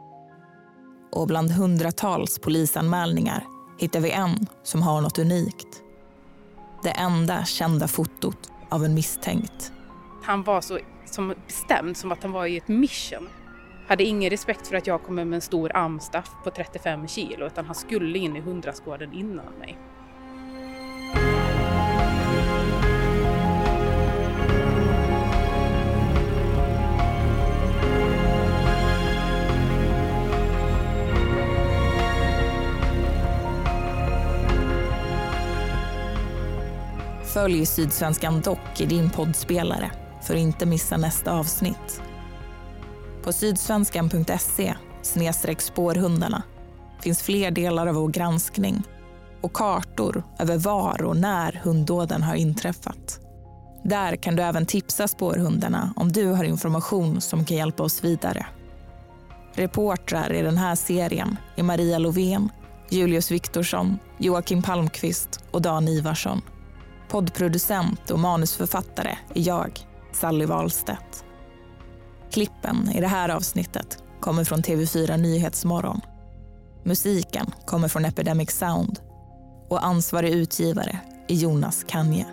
Och 1.15 1.27
bland 1.27 1.51
hundratals 1.51 2.39
polisanmälningar 2.39 3.43
hittar 3.77 3.99
vi 3.99 4.11
en 4.11 4.47
som 4.63 4.81
har 4.81 5.01
något 5.01 5.19
unikt. 5.19 5.83
Det 6.83 6.89
enda 6.89 7.45
kända 7.45 7.87
fotot 7.87 8.51
av 8.69 8.85
en 8.85 8.93
misstänkt. 8.93 9.71
Han 10.23 10.43
var 10.43 10.61
så 10.61 10.79
som 11.05 11.33
bestämd, 11.47 11.97
som 11.97 12.11
att 12.11 12.23
han 12.23 12.31
var 12.31 12.45
i 12.45 12.57
ett 12.57 12.67
mission. 12.67 13.29
Hade 13.87 14.03
ingen 14.03 14.29
respekt 14.29 14.67
för 14.67 14.75
att 14.75 14.87
jag 14.87 15.03
kommer 15.03 15.25
med 15.25 15.35
en 15.35 15.41
stor 15.41 15.75
amstaff 15.75 16.31
på 16.43 16.51
35 16.51 17.07
kilo, 17.07 17.45
utan 17.45 17.65
han 17.65 17.75
skulle 17.75 18.19
in 18.19 18.35
i 18.35 18.39
hundraskåden 18.39 19.13
innan 19.13 19.53
mig. 19.59 19.77
Följ 37.35 37.65
Sydsvenskan 37.65 38.41
Dock 38.41 38.81
i 38.81 38.85
din 38.85 39.09
poddspelare 39.09 39.91
för 40.21 40.33
att 40.33 40.39
inte 40.39 40.65
missa 40.65 40.97
nästa 40.97 41.31
avsnitt. 41.31 42.01
På 43.23 43.33
sydsvenskan.se 43.33 44.75
spårhundarna 45.59 46.43
finns 47.01 47.21
fler 47.21 47.51
delar 47.51 47.87
av 47.87 47.95
vår 47.95 48.07
granskning 48.07 48.83
och 49.41 49.53
kartor 49.53 50.23
över 50.39 50.57
var 50.57 51.03
och 51.03 51.17
när 51.17 51.61
hunddåden 51.63 52.23
har 52.23 52.35
inträffat. 52.35 53.19
Där 53.83 54.15
kan 54.15 54.35
du 54.35 54.43
även 54.43 54.65
tipsa 54.65 55.07
spårhundarna 55.07 55.93
om 55.95 56.11
du 56.11 56.27
har 56.27 56.43
information 56.43 57.21
som 57.21 57.45
kan 57.45 57.57
hjälpa 57.57 57.83
oss 57.83 58.03
vidare. 58.03 58.45
Reportrar 59.53 60.33
i 60.33 60.41
den 60.41 60.57
här 60.57 60.75
serien 60.75 61.37
är 61.55 61.63
Maria 61.63 61.97
Lovén, 61.97 62.49
Julius 62.89 63.31
Viktorsson, 63.31 63.99
Joakim 64.17 64.61
Palmqvist 64.61 65.43
och 65.51 65.61
Dan 65.61 65.87
Ivarsson. 65.87 66.41
Poddproducent 67.09 68.11
och 68.11 68.19
manusförfattare 68.19 69.17
är 69.33 69.47
jag, 69.47 69.79
Sally 70.13 70.45
Wahlstedt. 70.45 71.25
Klippen 72.31 72.89
i 72.91 73.01
det 73.01 73.07
här 73.07 73.29
avsnittet 73.29 74.03
kommer 74.19 74.43
från 74.43 74.61
TV4 74.61 75.17
Nyhetsmorgon. 75.17 76.01
Musiken 76.83 77.45
kommer 77.65 77.87
från 77.87 78.05
Epidemic 78.05 78.51
Sound 78.51 78.99
och 79.69 79.85
ansvarig 79.85 80.29
utgivare 80.29 80.99
är 81.27 81.35
Jonas 81.35 81.85
Kanje. 81.87 82.25